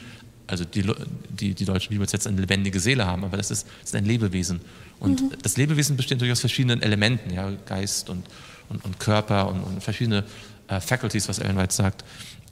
also 0.46 0.64
die, 0.64 0.84
die, 1.30 1.54
die 1.54 1.64
deutschen 1.64 1.90
Bibelsätze, 1.90 2.28
eine 2.28 2.40
lebendige 2.40 2.80
Seele 2.80 3.06
haben, 3.06 3.24
aber 3.24 3.36
das 3.36 3.50
ist, 3.50 3.66
das 3.80 3.90
ist 3.90 3.94
ein 3.94 4.04
Lebewesen. 4.04 4.60
Und 5.00 5.22
mhm. 5.22 5.30
das 5.42 5.56
Lebewesen 5.56 5.96
besteht 5.96 6.18
natürlich 6.18 6.32
aus 6.32 6.40
verschiedenen 6.40 6.82
Elementen, 6.82 7.32
ja, 7.32 7.50
Geist 7.66 8.10
und, 8.10 8.24
und, 8.68 8.84
und 8.84 9.00
Körper 9.00 9.48
und, 9.48 9.62
und 9.62 9.82
verschiedene 9.82 10.24
äh, 10.68 10.80
Faculties, 10.80 11.28
was 11.28 11.38
Ellen 11.38 11.56
White 11.56 11.74
sagt. 11.74 12.04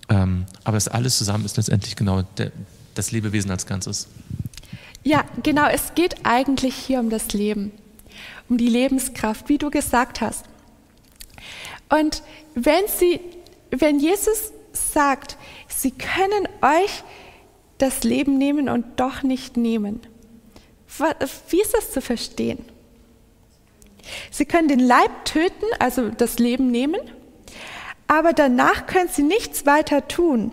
Ähm, 0.09 0.47
aber 0.65 0.77
das 0.77 0.89
alles 0.89 1.19
zusammen 1.19 1.45
ist 1.45 1.57
letztendlich 1.57 1.97
genau 1.97 2.23
der, 2.23 2.53
das 2.95 3.13
Lebewesen 3.13 3.51
als 3.51 3.67
Ganzes. 3.67 4.09
Ja, 5.05 5.25
genau, 5.43 5.67
es 5.67 5.95
geht 5.95 6.25
eigentlich 6.25 6.75
hier 6.75 7.01
um 7.01 7.11
das 7.11 7.33
Leben, 7.33 7.73
um 8.49 8.57
die 8.57 8.69
Lebenskraft, 8.69 9.49
wie 9.49 9.59
du 9.59 9.71
gesagt 9.71 10.21
hast. 10.21 10.45
Und 11.89 12.23
wenn, 12.55 12.85
sie, 12.87 13.21
wenn 13.71 13.99
Jesus 13.99 14.53
sagt, 14.73 15.37
sie 15.69 15.91
können 15.91 16.49
euch 16.63 17.03
das 17.79 18.05
Leben 18.05 18.39
nehmen 18.39 18.69
und 18.69 18.85
doch 19.01 19.23
nicht 19.23 19.57
nehmen, 19.57 20.01
wie 21.49 21.61
ist 21.61 21.75
das 21.75 21.93
zu 21.93 22.01
verstehen? 22.01 22.65
Sie 24.31 24.45
können 24.45 24.69
den 24.69 24.81
Leib 24.81 25.25
töten, 25.25 25.67
also 25.79 26.11
das 26.11 26.39
Leben 26.39 26.71
nehmen, 26.71 27.01
aber 28.07 28.33
danach 28.33 28.87
können 28.87 29.09
sie 29.09 29.23
nichts 29.23 29.65
weiter 29.65 30.07
tun. 30.09 30.53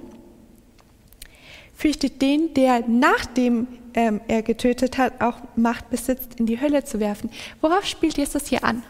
Fürchtet 1.76 2.22
den, 2.22 2.54
der 2.54 2.88
nachdem 2.88 3.68
ähm, 3.94 4.22
er 4.28 4.44
getötet 4.44 4.98
hat, 4.98 5.22
auch 5.22 5.38
Macht 5.56 5.90
besitzt, 5.90 6.36
in 6.40 6.46
die 6.46 6.60
Hölle 6.60 6.84
zu 6.84 7.00
werfen. 7.00 7.30
Worauf 7.62 7.86
spielt 7.86 8.18
Jesus 8.18 8.48
hier 8.48 8.64
an? 8.64 8.84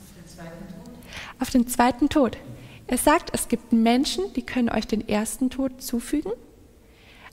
Auf 0.00 0.10
den 0.14 0.26
zweiten 0.26 0.68
Tod. 0.68 1.40
Auf 1.40 1.50
den 1.50 1.68
zweiten 1.68 2.08
Tod. 2.08 2.36
Er 2.86 2.98
sagt, 2.98 3.30
es 3.32 3.48
gibt 3.48 3.72
Menschen, 3.72 4.32
die 4.34 4.42
können 4.42 4.68
euch 4.68 4.86
den 4.86 5.08
ersten 5.08 5.50
Tod 5.50 5.82
zufügen, 5.82 6.32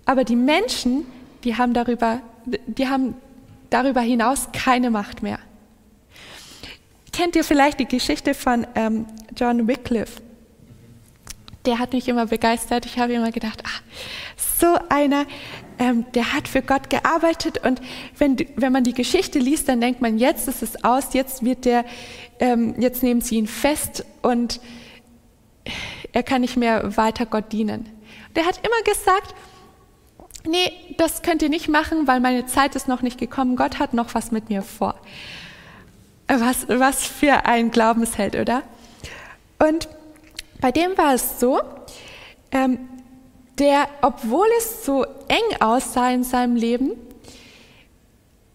aber 0.06 0.24
die 0.24 0.36
Menschen, 0.36 1.06
die 1.43 1.58
haben 1.58 1.74
darüber, 1.74 2.22
die 2.45 2.88
haben 2.88 3.16
darüber 3.70 4.01
hinaus 4.01 4.49
keine 4.51 4.89
Macht 4.91 5.24
mehr. 5.24 5.39
Kennt 7.12 7.36
ihr 7.36 7.43
vielleicht 7.43 7.80
die 7.80 7.88
Geschichte 7.88 8.34
von 8.34 8.66
ähm, 8.76 9.06
John 9.36 9.68
Wycliffe? 9.68 10.22
Der 11.66 11.80
hat 11.80 11.93
mich 11.93 12.08
immer 12.08 12.26
begeistert. 12.26 12.86
Ich 12.86 12.99
habe 12.99 13.14
immer 13.14 13.32
gedacht, 13.32 13.64
ach, 13.66 13.82
so 14.60 14.78
einer, 14.89 15.26
ähm, 15.80 16.06
der 16.14 16.34
hat 16.34 16.47
für 16.47 16.62
Gott 16.62 16.89
gearbeitet 16.89 17.64
und 17.66 17.82
wenn, 18.18 18.38
wenn 18.56 18.72
man 18.72 18.84
die 18.84 18.93
Geschichte 18.93 19.39
liest, 19.39 19.70
dann 19.70 19.80
denkt 19.80 20.01
man, 20.01 20.18
jetzt 20.18 20.47
ist 20.47 20.64
es 20.64 20.84
aus, 20.84 21.14
jetzt 21.14 21.43
wird 21.43 21.66
der, 21.66 21.86
ähm, 22.39 22.76
jetzt 22.80 23.04
nehmen 23.04 23.22
sie 23.22 23.36
ihn 23.36 23.47
fest 23.47 24.06
und 24.22 24.60
er 26.12 26.24
kann 26.24 26.41
nicht 26.41 26.58
mehr 26.58 26.97
weiter 26.97 27.26
Gott 27.26 27.51
dienen. 27.51 27.89
Der 28.36 28.45
hat 28.45 28.58
immer 28.58 28.82
gesagt, 28.84 29.34
nee, 30.46 30.72
das 30.98 31.22
könnt 31.22 31.41
ihr 31.41 31.50
nicht 31.50 31.70
machen, 31.70 32.08
weil 32.08 32.20
meine 32.20 32.46
Zeit 32.46 32.76
ist 32.76 32.88
noch 32.88 33.02
nicht 33.02 33.18
gekommen, 33.18 33.56
Gott 33.56 33.80
hat 33.80 33.94
noch 33.94 34.14
was 34.14 34.32
mit 34.32 34.50
mir 34.50 34.62
vor. 34.62 34.96
Was, 36.28 36.68
was 36.68 37.06
für 37.06 37.46
ein 37.46 37.72
Glaubensheld, 37.72 38.36
oder? 38.36 38.64
Und 39.60 39.88
bei 40.62 40.72
dem 40.72 40.98
war 40.98 41.14
es 41.14 41.39
so, 41.39 41.62
ähm, 42.52 42.80
der, 43.60 43.88
obwohl 44.02 44.48
es 44.58 44.86
so 44.86 45.04
eng 45.28 45.62
aussah 45.62 46.10
in 46.12 46.24
seinem 46.24 46.56
Leben, 46.56 46.91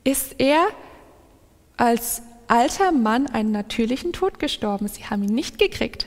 ist 0.05 0.37
er 0.39 0.69
als 1.77 2.23
alter 2.49 2.93
Mann 2.93 3.27
einen 3.27 3.53
natürlichen 3.53 4.13
Tod 4.13 4.39
gestorben. 4.39 4.89
Sie 4.89 5.05
haben 5.05 5.23
ihn 5.23 5.35
nicht 5.35 5.59
gekriegt. 5.59 6.07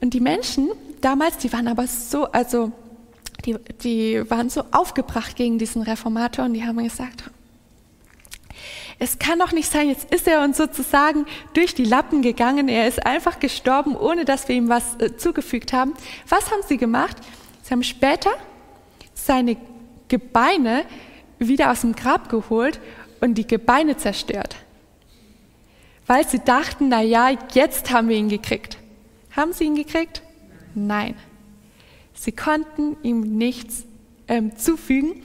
Und 0.00 0.14
die 0.14 0.20
Menschen 0.20 0.70
damals, 1.00 1.38
die 1.38 1.52
waren 1.52 1.68
aber 1.68 1.86
so, 1.86 2.26
also 2.26 2.72
die, 3.44 3.56
die 3.82 4.30
waren 4.30 4.50
so 4.50 4.64
aufgebracht 4.70 5.36
gegen 5.36 5.58
diesen 5.58 5.82
Reformator 5.82 6.44
und 6.44 6.54
die 6.54 6.64
haben 6.64 6.82
gesagt, 6.82 7.24
es 8.98 9.18
kann 9.18 9.38
doch 9.38 9.52
nicht 9.52 9.70
sein, 9.70 9.88
jetzt 9.88 10.12
ist 10.14 10.28
er 10.28 10.44
uns 10.44 10.56
sozusagen 10.56 11.26
durch 11.54 11.74
die 11.74 11.84
Lappen 11.84 12.22
gegangen, 12.22 12.68
er 12.68 12.86
ist 12.86 13.04
einfach 13.04 13.40
gestorben, 13.40 13.96
ohne 13.96 14.24
dass 14.24 14.48
wir 14.48 14.54
ihm 14.54 14.68
was 14.68 14.94
äh, 15.00 15.16
zugefügt 15.16 15.72
haben. 15.72 15.94
Was 16.28 16.52
haben 16.52 16.62
sie 16.68 16.76
gemacht? 16.76 17.16
Sie 17.62 17.72
haben 17.72 17.82
später 17.82 18.30
seine 19.14 19.56
Gebeine 20.08 20.84
wieder 21.38 21.72
aus 21.72 21.80
dem 21.80 21.96
Grab 21.96 22.28
geholt 22.28 22.78
und 23.20 23.34
die 23.34 23.46
Gebeine 23.46 23.96
zerstört. 23.96 24.56
Weil 26.06 26.28
sie 26.28 26.40
dachten, 26.40 26.88
na 26.88 27.00
ja, 27.00 27.30
jetzt 27.54 27.90
haben 27.90 28.08
wir 28.08 28.16
ihn 28.16 28.28
gekriegt. 28.28 28.78
Haben 29.34 29.52
sie 29.52 29.64
ihn 29.64 29.74
gekriegt? 29.74 30.22
Nein. 30.74 31.16
Sie 32.14 32.32
konnten 32.32 32.96
ihm 33.02 33.20
nichts 33.36 33.84
ähm, 34.28 34.56
zufügen. 34.56 35.22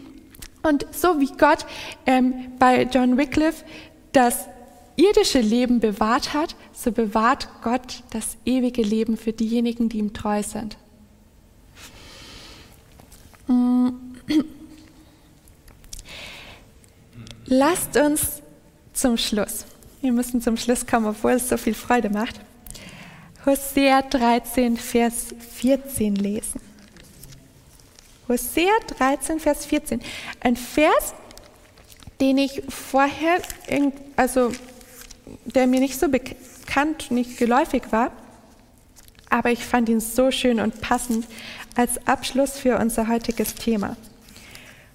Und 0.63 0.85
so 0.91 1.19
wie 1.19 1.31
Gott 1.37 1.65
ähm, 2.05 2.33
bei 2.59 2.83
John 2.83 3.17
Wycliffe 3.17 3.63
das 4.11 4.47
irdische 4.95 5.39
Leben 5.39 5.79
bewahrt 5.79 6.33
hat, 6.33 6.55
so 6.73 6.91
bewahrt 6.91 7.47
Gott 7.63 8.03
das 8.11 8.37
ewige 8.45 8.81
Leben 8.81 9.15
für 9.15 9.31
diejenigen, 9.31 9.89
die 9.89 9.99
ihm 9.99 10.13
treu 10.13 10.41
sind. 10.43 10.75
Mm. 13.47 13.89
Lasst 17.45 17.95
uns 17.95 18.41
zum 18.91 19.15
Schluss, 19.17 19.65
wir 20.01 20.11
müssen 20.11 20.41
zum 20.41 20.57
Schluss 20.57 20.85
kommen, 20.85 21.05
obwohl 21.05 21.31
es 21.33 21.47
so 21.47 21.55
viel 21.55 21.75
Freude 21.75 22.09
macht, 22.09 22.41
Hosea 23.45 24.01
13, 24.01 24.75
Vers 24.75 25.33
14 25.55 26.15
lesen. 26.15 26.66
Hosea 28.27 28.71
13, 28.97 29.39
Vers 29.39 29.65
14. 29.65 30.01
Ein 30.41 30.55
Vers, 30.55 31.13
den 32.19 32.37
ich 32.37 32.63
vorher, 32.67 33.41
also 34.15 34.51
der 35.45 35.67
mir 35.67 35.79
nicht 35.79 35.99
so 35.99 36.09
bekannt, 36.09 37.11
nicht 37.11 37.37
geläufig 37.37 37.83
war, 37.91 38.11
aber 39.29 39.51
ich 39.51 39.63
fand 39.63 39.89
ihn 39.89 39.99
so 39.99 40.31
schön 40.31 40.59
und 40.59 40.81
passend 40.81 41.25
als 41.75 42.05
Abschluss 42.07 42.57
für 42.57 42.77
unser 42.77 43.07
heutiges 43.07 43.55
Thema. 43.55 43.95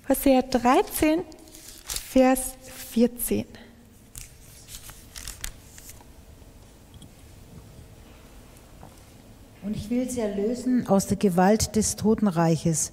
Hosea 0.09 0.43
13, 0.43 1.21
Vers 1.85 2.55
14. 2.93 3.47
Und 9.63 9.77
ich 9.77 9.89
will 9.91 10.11
sie 10.11 10.21
erlösen 10.21 10.89
aus 10.89 11.07
der 11.07 11.17
Gewalt 11.17 11.77
des 11.77 11.95
Totenreiches. 11.95 12.93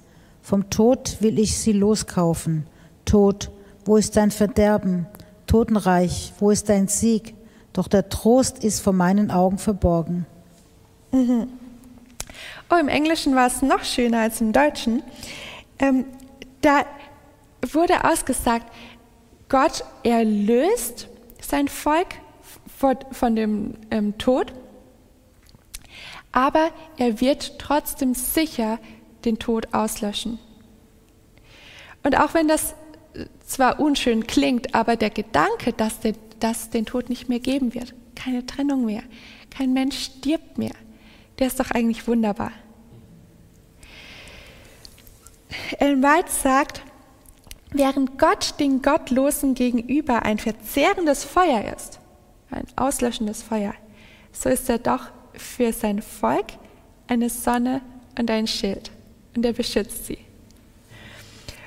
Vom 0.50 0.72
Tod 0.72 1.18
will 1.20 1.38
ich 1.38 1.60
sie 1.60 1.74
loskaufen. 1.74 2.66
Tod, 3.06 3.52
wo 3.86 3.98
ist 3.98 4.18
dein 4.18 4.32
Verderben? 4.32 5.06
Totenreich, 5.46 6.34
wo 6.40 6.50
ist 6.50 6.70
dein 6.70 6.88
Sieg? 6.88 7.36
Doch 7.72 7.88
der 7.88 8.10
Trost 8.10 8.64
ist 8.64 8.80
vor 8.80 8.94
meinen 8.94 9.30
Augen 9.30 9.60
verborgen. 9.60 10.26
Mhm. 11.12 11.50
Oh, 12.72 12.78
im 12.78 12.88
Englischen 12.88 13.36
war 13.36 13.46
es 13.46 13.62
noch 13.62 13.84
schöner 13.84 14.22
als 14.22 14.42
im 14.42 14.52
Deutschen. 14.52 15.04
Ähm, 15.78 16.06
da 16.62 16.84
wurde 17.72 18.04
ausgesagt, 18.04 18.74
Gott 19.50 19.84
erlöst 20.02 21.10
sein 21.48 21.68
Volk 21.68 22.08
von 23.12 23.36
dem 23.36 23.76
ähm, 23.92 24.18
Tod, 24.18 24.52
aber 26.32 26.72
er 26.98 27.22
wird 27.22 27.60
trotzdem 27.60 28.16
sicher 28.16 28.80
den 29.26 29.40
Tod 29.40 29.74
auslöschen. 29.74 30.40
Und 32.04 32.18
auch 32.18 32.34
wenn 32.34 32.48
das 32.48 32.76
zwar 33.46 33.80
unschön 33.80 34.28
klingt, 34.28 34.76
aber 34.76 34.96
der 34.96 35.10
Gedanke, 35.10 35.74
dass 35.74 36.00
es 36.40 36.70
den 36.70 36.86
Tod 36.86 37.10
nicht 37.10 37.30
mehr 37.30 37.40
geben 37.40 37.74
wird, 37.74 37.94
keine 38.16 38.46
Trennung 38.46 38.86
mehr, 38.86 39.04
kein 39.50 39.74
Mensch 39.74 39.98
stirbt 39.98 40.58
mehr, 40.58 40.76
der 41.40 41.48
ist 41.48 41.60
doch 41.60 41.72
eigentlich 41.72 42.08
wunderbar. 42.08 42.52
Ellen 45.80 46.04
White 46.04 46.32
sagt, 46.32 46.84
während 47.72 48.20
Gott 48.20 48.60
den 48.60 48.82
Gottlosen 48.82 49.56
gegenüber 49.56 50.24
ein 50.24 50.38
verzehrendes 50.38 51.24
Feuer 51.24 51.74
ist, 51.76 52.00
ein 52.52 52.66
auslöschendes 52.76 53.44
Feuer, 53.44 53.74
so 54.32 54.50
ist 54.50 54.70
er 54.70 54.78
doch 54.80 55.08
für 55.34 55.74
sein 55.74 56.02
Volk 56.02 56.48
eine 57.08 57.30
Sonne 57.30 57.82
und 58.18 58.30
ein 58.30 58.48
Schild 58.48 58.92
und 59.36 59.46
er 59.46 59.54
beschützt 59.54 60.06
sie. 60.06 60.18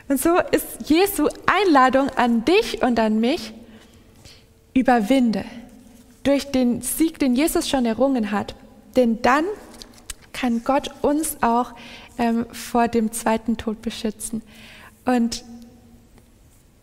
Und 0.08 0.20
so 0.20 0.36
ist 0.50 0.90
Jesu 0.90 1.28
Einladung 1.46 2.10
an 2.10 2.44
dich 2.44 2.82
und 2.82 2.98
an 2.98 3.20
mich, 3.20 3.52
überwinde 4.74 5.44
durch 6.22 6.50
den 6.50 6.82
Sieg, 6.82 7.18
den 7.18 7.34
Jesus 7.34 7.68
schon 7.68 7.84
errungen 7.84 8.30
hat. 8.30 8.54
Denn 8.96 9.22
dann 9.22 9.44
kann 10.32 10.64
Gott 10.64 10.90
uns 11.02 11.36
auch 11.42 11.72
ähm, 12.18 12.46
vor 12.52 12.88
dem 12.88 13.12
zweiten 13.12 13.56
Tod 13.56 13.82
beschützen. 13.82 14.42
Und 15.04 15.44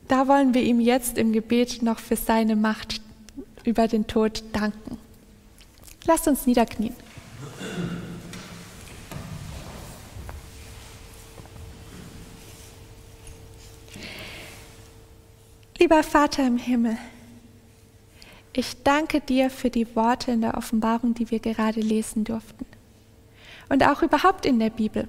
da 0.07 0.27
wollen 0.27 0.53
wir 0.53 0.61
ihm 0.61 0.79
jetzt 0.79 1.17
im 1.17 1.31
Gebet 1.31 1.81
noch 1.81 1.99
für 1.99 2.15
seine 2.15 2.55
Macht 2.55 3.01
über 3.63 3.87
den 3.87 4.07
Tod 4.07 4.43
danken. 4.53 4.97
Lasst 6.05 6.27
uns 6.27 6.47
niederknien. 6.47 6.95
Lieber 15.79 16.03
Vater 16.03 16.45
im 16.45 16.57
Himmel, 16.57 16.97
ich 18.51 18.83
danke 18.83 19.21
dir 19.21 19.49
für 19.49 19.69
die 19.69 19.95
Worte 19.95 20.31
in 20.31 20.41
der 20.41 20.57
Offenbarung, 20.57 21.13
die 21.13 21.31
wir 21.31 21.39
gerade 21.39 21.79
lesen 21.79 22.25
durften. 22.25 22.65
Und 23.69 23.87
auch 23.87 24.01
überhaupt 24.01 24.45
in 24.45 24.59
der 24.59 24.71
Bibel. 24.71 25.07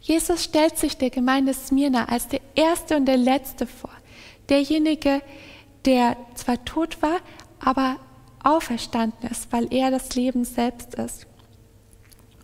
Jesus 0.00 0.44
stellt 0.44 0.78
sich 0.78 0.96
der 0.96 1.10
Gemeinde 1.10 1.52
Smyrna 1.52 2.06
als 2.06 2.28
der 2.28 2.40
Erste 2.54 2.96
und 2.96 3.04
der 3.04 3.18
Letzte 3.18 3.66
vor. 3.66 3.90
Derjenige, 4.48 5.20
der 5.84 6.16
zwar 6.34 6.64
tot 6.64 7.02
war, 7.02 7.20
aber 7.60 7.96
auferstanden 8.42 9.28
ist, 9.28 9.52
weil 9.52 9.70
er 9.70 9.90
das 9.90 10.14
Leben 10.14 10.46
selbst 10.46 10.94
ist. 10.94 11.26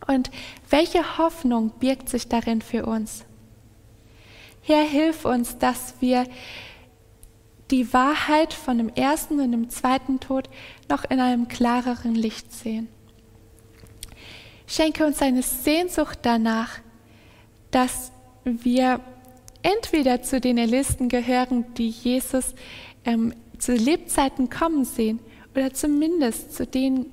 Und 0.07 0.31
welche 0.69 1.17
Hoffnung 1.17 1.71
birgt 1.81 2.11
sich 2.11 2.29
darin 2.29 2.61
für 2.61 2.85
uns? 2.85 3.25
Herr, 4.61 4.83
hilf 4.83 5.25
uns, 5.25 5.57
dass 5.57 5.95
wir 6.01 6.27
die 7.71 7.93
Wahrheit 7.93 8.53
von 8.53 8.79
dem 8.79 8.89
ersten 8.91 9.41
und 9.41 9.53
dem 9.53 9.71
zweiten 9.71 10.21
Tod 10.21 10.49
noch 10.89 11.05
in 11.05 11.21
einem 11.21 11.49
klareren 11.49 12.15
Licht 12.15 12.53
sehen. 12.53 12.89
Schenke 14.67 15.07
uns 15.07 15.21
eine 15.23 15.43
Sehnsucht 15.43 16.21
danach, 16.23 16.79
dass 17.71 18.13
wir 18.45 19.01
entweder 19.63 20.23
zu 20.23 20.41
den 20.41 20.59
Erlisten 20.59 21.09
gehören, 21.09 21.75
die 21.75 21.89
Jesus 21.89 22.55
ähm, 23.05 23.35
zu 23.59 23.75
Lebzeiten 23.75 24.51
kommen 24.51 24.85
sehen, 24.85 25.21
oder 25.55 25.73
zumindest 25.73 26.55
zu 26.55 26.67
denen, 26.67 27.07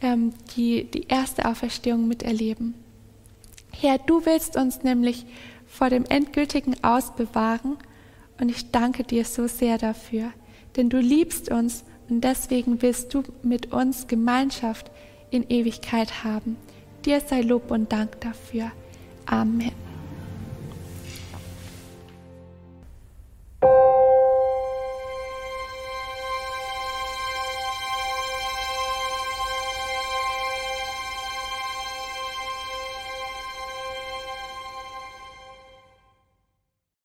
ähm, 0.00 0.32
die 0.56 0.84
die 0.84 1.06
erste 1.08 1.44
Auferstehung 1.44 2.08
miterleben. 2.08 2.74
Herr, 3.72 3.98
du 3.98 4.24
willst 4.24 4.56
uns 4.56 4.82
nämlich 4.82 5.26
vor 5.66 5.90
dem 5.90 6.04
endgültigen 6.06 6.82
Aus 6.82 7.14
bewahren 7.14 7.76
und 8.40 8.48
ich 8.48 8.70
danke 8.70 9.04
dir 9.04 9.24
so 9.24 9.46
sehr 9.46 9.78
dafür, 9.78 10.32
denn 10.76 10.90
du 10.90 10.98
liebst 10.98 11.50
uns 11.50 11.84
und 12.08 12.22
deswegen 12.22 12.82
willst 12.82 13.12
du 13.14 13.22
mit 13.42 13.72
uns 13.72 14.06
Gemeinschaft 14.06 14.90
in 15.30 15.48
Ewigkeit 15.48 16.24
haben. 16.24 16.56
Dir 17.04 17.20
sei 17.20 17.42
Lob 17.42 17.70
und 17.70 17.92
Dank 17.92 18.20
dafür. 18.20 18.70
Amen. 19.26 19.72